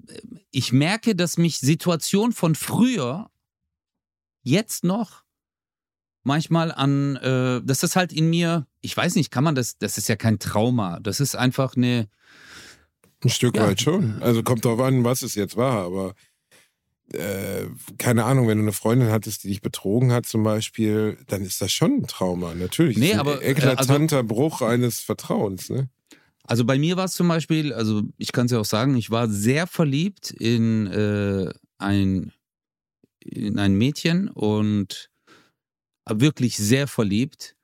[0.50, 3.30] ich merke, dass mich Situationen von früher
[4.42, 5.24] jetzt noch
[6.22, 10.08] manchmal an, äh, das halt in mir, ich weiß nicht, kann man das, das ist
[10.08, 12.08] ja kein Trauma, das ist einfach eine,
[13.26, 13.66] Ein Stück Ja.
[13.68, 14.22] weit schon.
[14.22, 16.14] Also kommt drauf an, was es jetzt war, aber
[17.12, 17.66] äh,
[17.98, 21.60] keine Ahnung, wenn du eine Freundin hattest, die dich betrogen hat zum Beispiel, dann ist
[21.60, 22.96] das schon ein Trauma, natürlich.
[22.96, 25.88] Nee, aber, ein äh, eklatanter Bruch eines Vertrauens, ne?
[26.44, 29.10] Also bei mir war es zum Beispiel, also ich kann es ja auch sagen, ich
[29.10, 32.32] war sehr verliebt in äh, ein
[33.20, 35.10] in ein Mädchen und
[36.08, 37.56] wirklich sehr verliebt.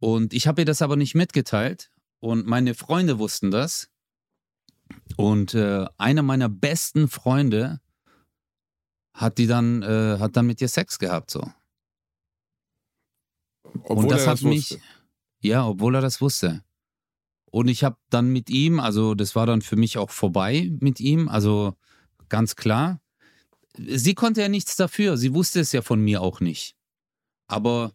[0.00, 1.90] Und ich habe ihr das aber nicht mitgeteilt.
[2.20, 3.88] Und meine Freunde wussten das.
[5.16, 7.80] Und äh, einer meiner besten Freunde
[9.14, 11.50] hat die dann, äh, hat dann mit ihr Sex gehabt, so.
[13.84, 14.84] Obwohl und das er hat mich, wusste.
[15.40, 16.62] ja, obwohl er das wusste.
[17.50, 21.00] Und ich habe dann mit ihm, also das war dann für mich auch vorbei mit
[21.00, 21.74] ihm, also
[22.28, 23.00] ganz klar.
[23.76, 26.76] Sie konnte ja nichts dafür, sie wusste es ja von mir auch nicht.
[27.46, 27.92] Aber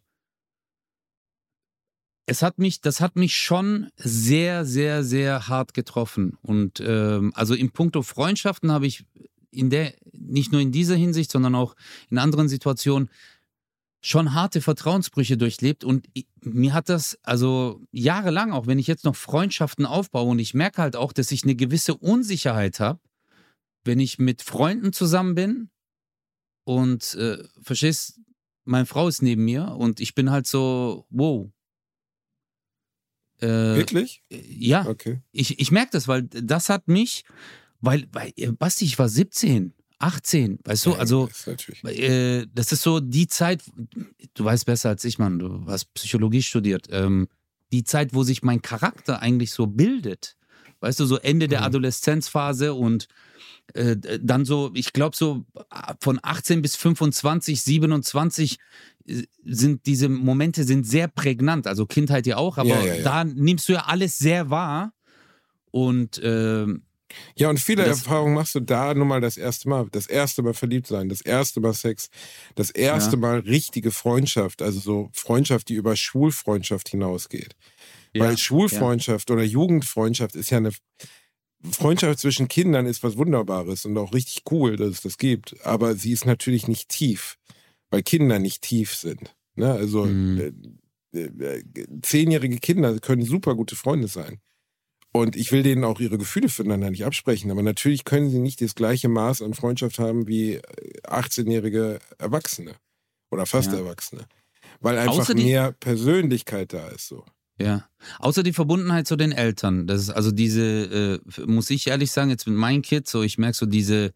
[2.25, 6.37] es hat mich, das hat mich schon sehr, sehr, sehr hart getroffen.
[6.41, 9.05] Und ähm, also im Punkto Freundschaften habe ich
[9.51, 11.75] in der, nicht nur in dieser Hinsicht, sondern auch
[12.09, 13.09] in anderen Situationen
[14.05, 16.07] schon harte Vertrauensbrüche durchlebt und
[16.41, 20.81] mir hat das also jahrelang, auch wenn ich jetzt noch Freundschaften aufbaue und ich merke
[20.81, 22.99] halt auch, dass ich eine gewisse Unsicherheit habe,
[23.85, 25.69] wenn ich mit Freunden zusammen bin
[26.65, 28.19] und äh, verstehst,
[28.65, 31.49] meine Frau ist neben mir und ich bin halt so, wow.
[33.43, 34.23] Äh, Wirklich?
[34.29, 35.21] ja, Okay.
[35.31, 37.23] ich, ich merke das, weil das hat mich,
[37.81, 41.47] weil, weil, äh, Basti, ich war 17, 18, weißt du, Ja, also das
[41.83, 43.63] äh, das ist so die Zeit,
[44.33, 47.27] du weißt besser als ich, Mann, du hast Psychologie studiert, ähm,
[47.71, 50.35] die Zeit, wo sich mein Charakter eigentlich so bildet.
[50.83, 51.65] Weißt du, so Ende der Mhm.
[51.67, 53.07] Adoleszenzphase und
[53.73, 55.45] äh, dann so, ich glaube so
[56.01, 58.57] von 18 bis 25, 27
[59.07, 61.65] äh, sind diese Momente sind sehr prägnant.
[61.67, 63.03] Also Kindheit ja auch, aber Ja, ja, ja.
[63.03, 64.93] da nimmst du ja alles sehr wahr.
[65.71, 66.83] Und ähm,
[67.37, 69.87] Ja, und viele Das- Erfahrungen machst du da nur mal das erste Mal.
[69.91, 72.09] Das erste Mal verliebt sein, das erste Mal Sex,
[72.55, 73.17] das erste Ja.
[73.21, 77.55] Mal richtige Freundschaft, also so Freundschaft, die über Schwulfreundschaft hinausgeht.
[78.13, 80.71] Ja, Weil Schwulfreundschaft oder Jugendfreundschaft ist ja eine
[81.71, 85.55] Freundschaft zwischen Kindern ist was Wunderbares und auch richtig cool, dass es das gibt.
[85.65, 87.37] Aber sie ist natürlich nicht tief,
[87.89, 89.33] weil Kinder nicht tief sind.
[89.55, 89.71] Ne?
[89.71, 90.77] Also Mhm.
[91.13, 91.63] äh, äh,
[92.01, 94.39] zehnjährige Kinder können super gute Freunde sein.
[95.15, 97.51] Und ich will denen auch ihre Gefühle füreinander nicht absprechen.
[97.51, 100.61] Aber natürlich können sie nicht das gleiche Maß an Freundschaft haben wie äh,
[101.03, 102.75] 18-jährige Erwachsene
[103.31, 103.77] oder fast Ja.
[103.77, 104.25] Erwachsene.
[104.81, 107.23] Weil einfach mehr Persönlichkeit da ist so.
[107.59, 107.87] Ja.
[108.19, 109.87] Außer die Verbundenheit zu den Eltern.
[109.87, 113.37] Das ist also diese, äh, muss ich ehrlich sagen, jetzt mit meinen Kids, so ich
[113.37, 114.13] merke so diese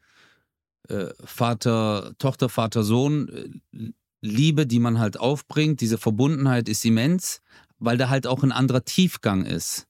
[0.89, 7.41] äh, Vater, Tochter, Vater, Sohn, äh, Liebe, die man halt aufbringt, diese Verbundenheit ist immens,
[7.77, 9.87] weil da halt auch ein anderer Tiefgang ist.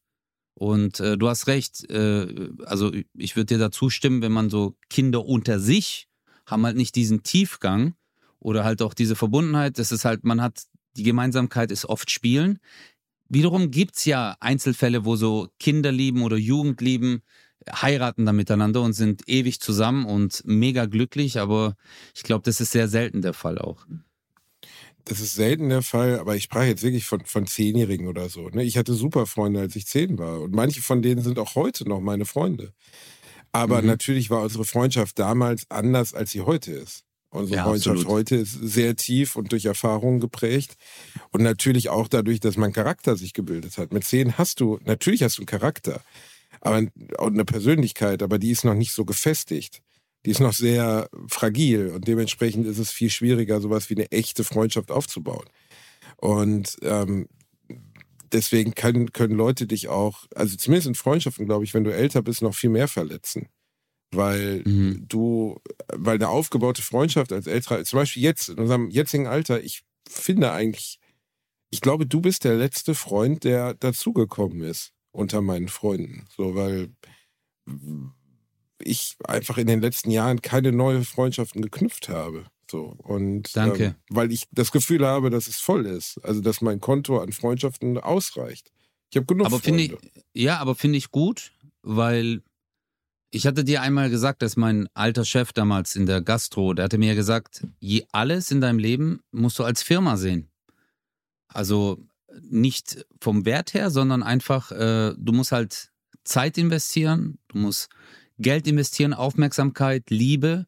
[0.53, 4.75] Und äh, du hast recht, äh, also ich würde dir dazu stimmen, wenn man so
[4.89, 6.07] Kinder unter sich
[6.47, 7.93] haben halt nicht diesen Tiefgang
[8.39, 9.77] oder halt auch diese Verbundenheit.
[9.77, 10.63] Das ist halt, man hat,
[10.95, 12.59] die Gemeinsamkeit ist oft Spielen.
[13.29, 17.21] Wiederum gibt es ja Einzelfälle, wo so Kinder lieben oder Jugend lieben,
[17.69, 21.75] heiraten dann miteinander und sind ewig zusammen und mega glücklich, aber
[22.15, 23.85] ich glaube, das ist sehr selten der Fall auch.
[25.05, 28.49] Das ist selten der Fall, aber ich sprach jetzt wirklich von, von Zehnjährigen oder so.
[28.49, 28.63] Ne?
[28.63, 30.41] Ich hatte super Freunde, als ich zehn war.
[30.41, 32.73] Und manche von denen sind auch heute noch meine Freunde.
[33.53, 33.87] Aber Mhm.
[33.87, 37.06] natürlich war unsere Freundschaft damals anders, als sie heute ist.
[37.29, 38.07] Unsere Ja, Freundschaft absolut.
[38.07, 40.77] heute ist sehr tief und durch Erfahrungen geprägt.
[41.31, 43.93] Und natürlich auch dadurch, dass mein Charakter sich gebildet hat.
[43.93, 46.01] Mit zehn hast du, natürlich hast du einen Charakter
[46.61, 49.81] aber, und eine Persönlichkeit, aber die ist noch nicht so gefestigt.
[50.25, 54.43] Die ist noch sehr fragil und dementsprechend ist es viel schwieriger, sowas wie eine echte
[54.43, 55.45] Freundschaft aufzubauen.
[56.17, 57.27] Und ähm,
[58.31, 62.21] deswegen können, können Leute dich auch, also zumindest in Freundschaften, glaube ich, wenn du älter
[62.21, 63.47] bist, noch viel mehr verletzen.
[64.17, 65.05] Weil Mhm.
[65.07, 65.59] du,
[65.93, 70.51] weil eine aufgebaute Freundschaft als älterer, zum Beispiel jetzt, in unserem jetzigen Alter, ich finde
[70.51, 70.99] eigentlich,
[71.69, 76.25] ich glaube, du bist der letzte Freund, der dazugekommen ist unter meinen Freunden.
[76.35, 76.89] So, weil
[78.79, 82.45] ich einfach in den letzten Jahren keine neue Freundschaften geknüpft habe.
[82.69, 83.83] So, und Danke.
[83.83, 86.19] Ähm, weil ich das Gefühl habe, dass es voll ist.
[86.23, 88.71] Also, dass mein Konto an Freundschaften ausreicht.
[89.09, 90.09] Ich habe genug Aber finde Freunde.
[90.33, 92.41] ich, ja, aber finde ich gut, weil
[93.29, 96.97] ich hatte dir einmal gesagt, dass mein alter Chef damals in der Gastro, der hatte
[96.97, 100.49] mir gesagt, je alles in deinem Leben musst du als Firma sehen.
[101.47, 102.05] Also
[102.41, 105.91] nicht vom Wert her, sondern einfach, äh, du musst halt
[106.23, 107.89] Zeit investieren, du musst
[108.37, 110.67] Geld investieren, Aufmerksamkeit, Liebe,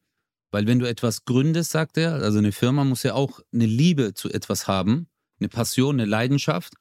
[0.51, 4.14] weil wenn du etwas gründest, sagt er, also eine Firma muss ja auch eine Liebe
[4.14, 5.07] zu etwas haben,
[5.39, 6.74] eine Passion, eine Leidenschaft.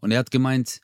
[0.00, 0.80] Und er hat gemeint,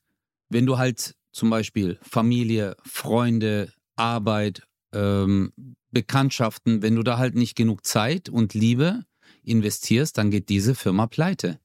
[0.50, 5.52] wenn du halt zum Beispiel Familie, Freunde, Arbeit, ähm,
[5.90, 9.04] Bekanntschaften, wenn du da halt nicht genug Zeit und Liebe
[9.42, 11.58] investierst, dann geht diese Firma pleite.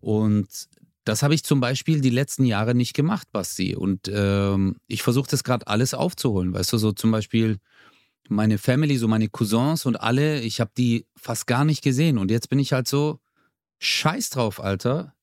[0.00, 0.48] Und
[1.04, 3.74] das habe ich zum Beispiel die letzten Jahre nicht gemacht, Basti.
[3.76, 6.54] Und ähm, ich versuche das gerade alles aufzuholen.
[6.54, 7.58] Weißt du, so zum Beispiel
[8.28, 12.18] meine Family, so meine Cousins und alle, ich habe die fast gar nicht gesehen.
[12.18, 13.20] Und jetzt bin ich halt so,
[13.78, 15.14] scheiß drauf, Alter.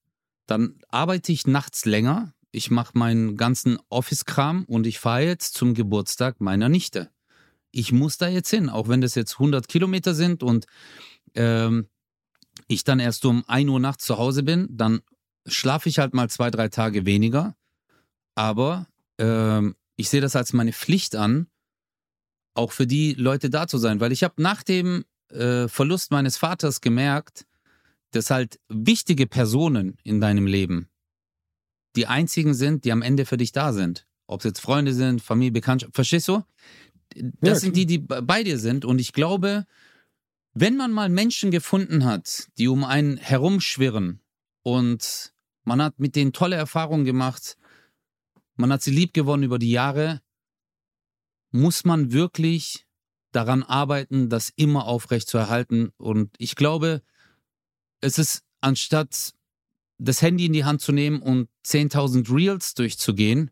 [0.46, 2.34] Dann arbeite ich nachts länger.
[2.52, 7.10] Ich mache meinen ganzen Office-Kram und ich fahre jetzt zum Geburtstag meiner Nichte.
[7.72, 10.66] Ich muss da jetzt hin, auch wenn das jetzt 100 Kilometer sind und
[11.34, 11.88] ähm,
[12.68, 15.02] ich dann erst um 1 Uhr nachts zu Hause bin, dann
[15.48, 17.56] schlafe ich halt mal zwei, drei Tage weniger.
[18.36, 18.88] Aber
[19.18, 21.48] ähm, ich sehe das als meine Pflicht an,
[22.54, 26.38] auch für die Leute da zu sein, weil ich habe nach dem äh, Verlust meines
[26.38, 27.46] Vaters gemerkt,
[28.12, 30.90] dass halt wichtige Personen in deinem Leben
[31.96, 34.08] die einzigen sind, die am Ende für dich da sind.
[34.28, 36.44] Ob es jetzt Freunde sind, Familie, Bekanntschaft, verstehst du?
[37.14, 38.86] Das Ja, sind die, die bei dir sind.
[38.86, 39.66] Und ich glaube,
[40.54, 44.22] wenn man mal Menschen gefunden hat, die um einen herumschwirren
[44.64, 45.34] und
[45.64, 47.58] man hat mit denen tolle Erfahrungen gemacht,
[48.56, 50.22] man hat sie lieb gewonnen über die Jahre,
[51.52, 52.86] muss man wirklich
[53.32, 55.92] daran arbeiten, das immer aufrecht zu erhalten.
[55.98, 57.02] Und ich glaube,
[58.02, 59.34] es ist anstatt
[60.04, 63.52] das Handy in die Hand zu nehmen und 10.000 Reels durchzugehen,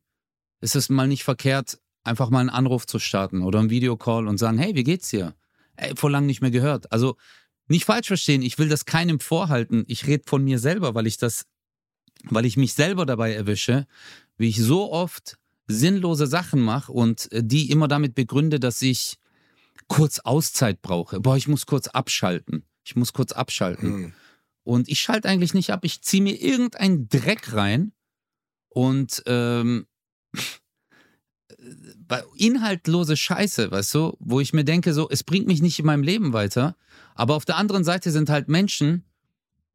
[0.61, 4.37] ist es mal nicht verkehrt, einfach mal einen Anruf zu starten oder einen Videocall und
[4.37, 5.35] sagen, hey, wie geht's dir?
[5.75, 6.91] Ey, vor lang nicht mehr gehört.
[6.91, 7.17] Also
[7.67, 9.85] nicht falsch verstehen, ich will das keinem vorhalten.
[9.87, 11.45] Ich rede von mir selber, weil ich das,
[12.23, 13.85] weil ich mich selber dabei erwische,
[14.37, 15.37] wie ich so oft
[15.67, 19.17] sinnlose Sachen mache und äh, die immer damit begründe, dass ich
[19.87, 21.19] kurz Auszeit brauche.
[21.19, 22.65] Boah, ich muss kurz abschalten.
[22.83, 23.89] Ich muss kurz abschalten.
[23.89, 24.13] Hm.
[24.69, 25.79] Und ich schalte eigentlich nicht ab.
[25.83, 27.91] Ich ziehe mir irgendeinen Dreck rein
[28.67, 29.87] und ähm,
[32.07, 35.87] bei- inhaltlose Scheiße, weißt du, wo ich mir denke, so, es bringt mich nicht in
[35.87, 36.75] meinem Leben weiter.
[37.15, 39.03] Aber auf der anderen Seite sind halt Menschen,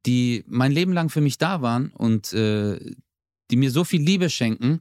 [0.07, 2.79] die mein Leben lang für mich da waren und äh,
[3.51, 4.81] die mir so viel Liebe schenken,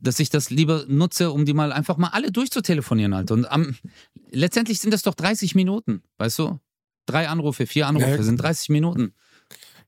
[0.00, 3.30] dass ich das lieber nutze, um die mal einfach mal alle durchzutelefonieren halt.
[3.30, 3.76] Und am,
[4.32, 6.58] letztendlich sind das doch 30 Minuten, weißt du?
[7.06, 8.22] Drei Anrufe, vier Anrufe Ja.
[8.22, 9.14] sind 30 Minuten.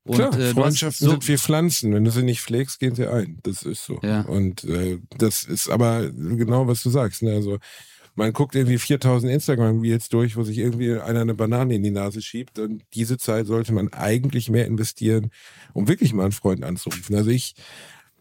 [0.04, 1.94] Und, Klar, äh, Freundschaften so, sind wie Pflanzen.
[1.94, 3.38] Wenn du sie nicht pflegst, gehen sie ein.
[3.42, 3.98] Das ist so.
[4.02, 4.20] Ja.
[4.22, 7.22] Und äh, das ist aber genau, was du sagst.
[7.22, 7.32] Ne?
[7.32, 7.58] Also
[8.14, 12.20] man guckt irgendwie 4000 Instagram-Reels durch, wo sich irgendwie einer eine Banane in die Nase
[12.20, 12.58] schiebt.
[12.58, 15.30] Und diese Zeit sollte man eigentlich mehr investieren,
[15.72, 17.16] um wirklich mal einen Freund anzurufen.
[17.16, 17.54] Also ich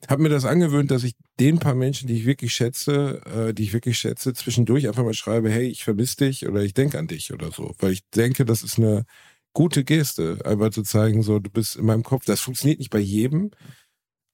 [0.09, 3.63] habe mir das angewöhnt, dass ich den paar Menschen, die ich wirklich schätze, äh, die
[3.63, 7.07] ich wirklich schätze, zwischendurch einfach mal schreibe, hey, ich vermisse dich oder ich denke an
[7.07, 7.73] dich oder so.
[7.79, 9.05] Weil ich denke, das ist eine
[9.53, 12.25] gute Geste, einfach zu zeigen, so, du bist in meinem Kopf.
[12.25, 13.51] Das funktioniert nicht bei jedem,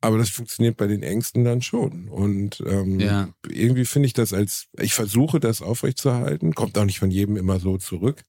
[0.01, 2.07] aber das funktioniert bei den Ängsten dann schon.
[2.09, 3.29] Und ähm, Ja.
[3.47, 7.59] irgendwie finde ich das als, ich versuche das aufrechtzuerhalten, kommt auch nicht von jedem immer
[7.59, 8.23] so zurück.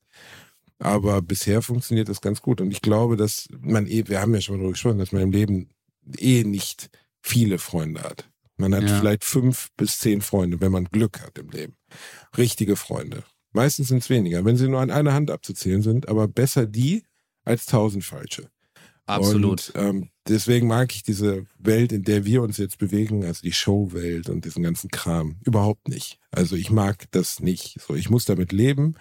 [0.78, 2.61] Aber bisher funktioniert das ganz gut.
[2.61, 5.22] Und ich glaube, dass man eh, wir haben ja schon mal darüber gesprochen, dass man
[5.22, 5.68] im Leben
[6.18, 6.91] eh nicht
[7.23, 8.29] viele Freunde hat.
[8.57, 8.99] Man hat Ja.
[8.99, 11.77] vielleicht fünf bis zehn Freunde, wenn man Glück hat im Leben.
[12.37, 13.25] Richtige Freunde.
[13.53, 17.05] Meistens sind es weniger, wenn sie nur an einer Hand abzuzählen sind, aber besser die
[17.45, 18.49] als tausend falsche.
[19.07, 19.71] absolut.
[19.75, 23.53] Und ähm, deswegen mag ich diese Welt, in der wir uns jetzt bewegen, also die
[23.53, 26.18] Showwelt und diesen ganzen Kram, überhaupt nicht.
[26.31, 27.81] Also ich mag das nicht.
[27.81, 28.95] So, ich muss damit leben,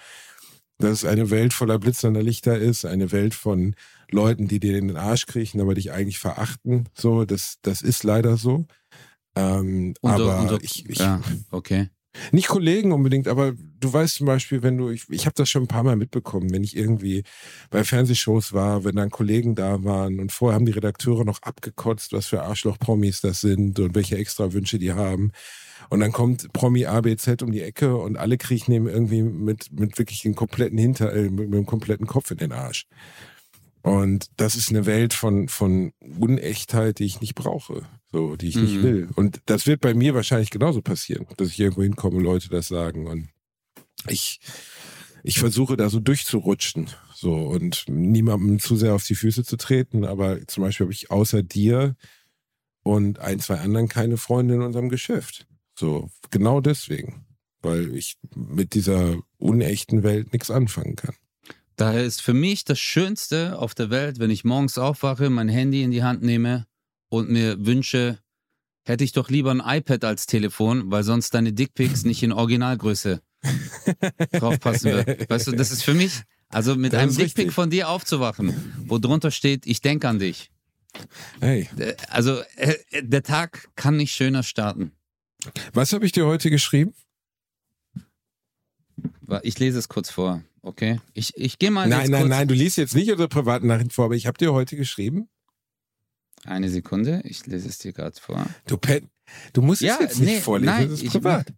[0.79, 3.75] dass es eine Welt voller blitzernder Lichter ist, eine Welt von
[4.11, 6.87] Leuten, die dir in den Arsch kriechen, aber dich eigentlich verachten.
[6.93, 8.65] So, das, das ist leider so.
[9.35, 11.89] Ähm, Und- aber und- ich, ich, ja, okay.
[12.31, 15.63] nicht Kollegen unbedingt, aber du weißt zum Beispiel, wenn du, ich, ich habe das schon
[15.63, 17.23] ein paar Mal mitbekommen, wenn ich irgendwie
[17.69, 22.11] bei Fernsehshows war, wenn dann Kollegen da waren und vorher haben die Redakteure noch abgekotzt,
[22.11, 25.31] was für Arschloch-Promis das sind und welche extra Wünsche die haben.
[25.89, 29.97] Und dann kommt Promi ABZ um die Ecke und alle kriechen ihm irgendwie mit, mit
[29.97, 32.85] wirklich dem kompletten Hinter, äh, mit, mit dem kompletten Kopf in den Arsch.
[33.81, 38.55] Und das ist eine Welt von, von Unechtheit, die ich nicht brauche, so, die ich
[38.57, 38.83] nicht Mhm.
[38.83, 39.09] will.
[39.15, 42.67] Und das wird bei mir wahrscheinlich genauso passieren, dass ich irgendwo hinkomme und Leute das
[42.67, 43.07] sagen.
[43.07, 43.29] Und
[44.07, 44.39] ich,
[45.23, 50.03] ich versuche da so durchzurutschen, so, und niemandem zu sehr auf die Füße zu treten.
[50.05, 51.95] Aber zum Beispiel habe ich außer dir
[52.83, 55.47] und ein, zwei anderen keine Freunde in unserem Geschäft.
[55.77, 57.25] So, genau deswegen.
[57.61, 61.15] Weil ich mit dieser unechten Welt nichts anfangen kann.
[61.79, 65.81] Daher ist für mich das Schönste auf der Welt, wenn ich morgens aufwache, mein Handy
[65.81, 66.67] in die Hand nehme
[67.07, 68.19] und mir wünsche,
[68.83, 73.21] hätte ich doch lieber ein iPad als Telefon, weil sonst deine Dickpics nicht in Originalgröße
[74.33, 75.29] draufpassen wird.
[75.29, 78.97] Weißt du, das ist für mich, also mit Das einem Dickpic von dir aufzuwachen, wo
[78.97, 80.51] drunter steht, ich denke an dich.
[81.39, 84.91] Hey, Äh, Also äh, der Tag kann nicht schöner starten.
[85.71, 86.93] was habe ich dir heute geschrieben?
[89.43, 90.99] Ich lese es kurz vor, okay?
[91.13, 91.87] Ich, ich gehe mal.
[91.87, 94.37] Nein, nein, kurz nein, du liest jetzt nicht unsere privaten Nachrichten vor, aber ich habe
[94.37, 95.29] dir heute geschrieben.
[96.45, 98.45] Eine Sekunde, ich lese es dir gerade vor.
[98.65, 99.09] Du Pen,
[99.53, 101.53] du musst Ja, es jetzt nicht nee, vorlesen, nein, das ist ich- privat.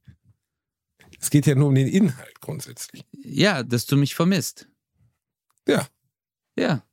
[1.19, 3.05] Es geht ja nur um den Inhalt grundsätzlich.
[3.23, 4.67] Ja, dass du mich vermisst.
[5.67, 5.87] Ja.
[6.57, 6.83] Ja.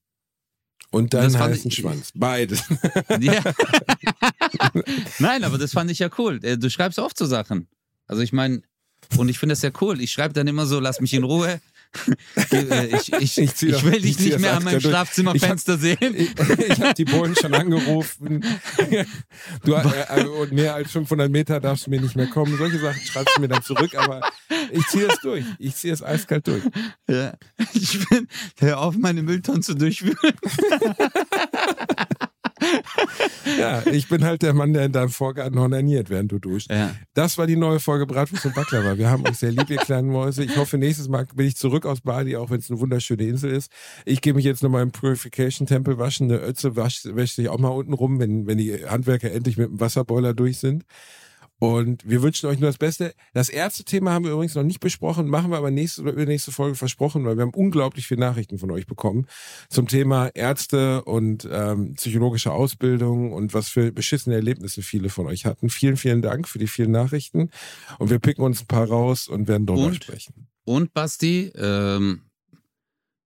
[0.91, 2.13] Und Das deinen fand heißen ich- Schwanz.
[2.15, 2.63] Beides.
[3.21, 3.43] ja.
[5.19, 6.41] Nein, aber das fand ich ja cool.
[6.43, 7.69] Äh, Du schreibst oft so Sachen.
[8.07, 8.63] Also ich meine,
[9.17, 10.01] und ich finde das ja cool.
[10.01, 11.61] Ich schreibe dann immer so, lass mich in Ruhe.
[12.53, 14.85] Äh, ich, ich, Ich ich, will ich dich nicht mehr an meinem durch.
[14.85, 15.99] Schlafzimmerfenster sehen.
[16.69, 18.45] Ich, habe die Bullen schon angerufen.
[19.65, 22.57] Du, äh, und mehr als 500 Meter darfst du mir nicht mehr kommen.
[22.59, 24.21] Solche Sachen schreibst du mir dann zurück, aber
[24.71, 25.45] ich ziehe das durch.
[25.59, 26.63] Ich ziehe es eiskalt durch.
[27.09, 27.33] Ja.
[27.73, 28.29] Ich bin,
[28.59, 30.17] hör auf, meine Mülltonnen zu durchwühlen.
[33.59, 36.71] Ja, ich bin halt der Mann, der in deinem Vorgarten honaniert, während du duschst.
[36.71, 36.95] Ja.
[37.15, 38.99] Das war die neue Folge Bratwurst und Baklava.
[38.99, 40.45] Wir haben euch sehr lieb, ihr kleinen Mäuse.
[40.45, 43.51] Ich hoffe, nächstes Mal bin ich zurück aus Bali, auch wenn es eine wunderschöne Insel
[43.53, 43.73] ist.
[44.05, 46.31] Ich gehe mich jetzt nochmal im Purification-Tempel waschen.
[46.31, 49.81] Eine Ötze wäscht sich auch mal unten rum, wenn, wenn die Handwerker endlich mit dem
[49.81, 50.85] Wasserboiler durch sind.
[51.61, 53.15] Und wir wünschen euch nur das Beste.
[53.35, 56.53] Das erste Thema haben wir übrigens noch nicht besprochen, machen wir aber nächste oder übernächste
[56.53, 59.27] Folge versprochen, weil wir haben unglaublich viele Nachrichten von euch bekommen
[59.69, 65.47] zum Thema Ärzte und ähm, psychologische Ausbildung und was für beschissene Erlebnisse viele von euch
[65.47, 65.69] hatten.
[65.69, 67.51] Vielen, vielen Dank für die vielen Nachrichten.
[67.99, 69.97] Und wir picken uns ein paar raus und werden darüber Und?
[69.97, 70.47] sprechen.
[70.65, 72.21] Und Basti, ähm,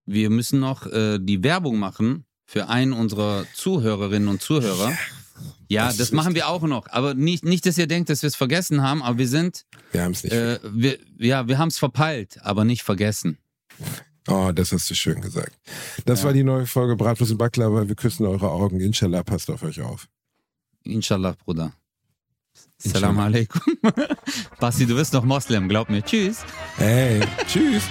[0.07, 4.91] wir müssen noch äh, die Werbung machen für einen unserer Zuhörerinnen und Zuhörer.
[4.91, 4.99] Ja,
[5.68, 6.86] das das, ist machen wir auch noch.
[6.90, 10.03] Aber nicht, nicht, dass ihr denkt, dass wir es vergessen haben, aber wir sind, Wir
[10.03, 10.32] haben es nicht.
[10.32, 13.38] äh, wir, ja, wir haben es verpeilt, aber nicht vergessen.
[14.28, 15.53] oh, das hast du schön gesagt.
[16.05, 16.26] Das Ja.
[16.26, 17.88] war die neue Folge Bratwurst und Baklava.
[17.88, 18.80] Wir küssen eure Augen.
[18.80, 20.09] Inshallah, passt auf euch auf.
[20.84, 21.72] Inshallah, Bruder.
[22.84, 23.07] Inshallah.
[23.09, 23.61] Salam alaikum.
[24.61, 26.03] Basti, du bist noch Moslem, glaub mir.
[26.03, 26.45] Tschüss.
[26.76, 27.84] Hey, tschüss.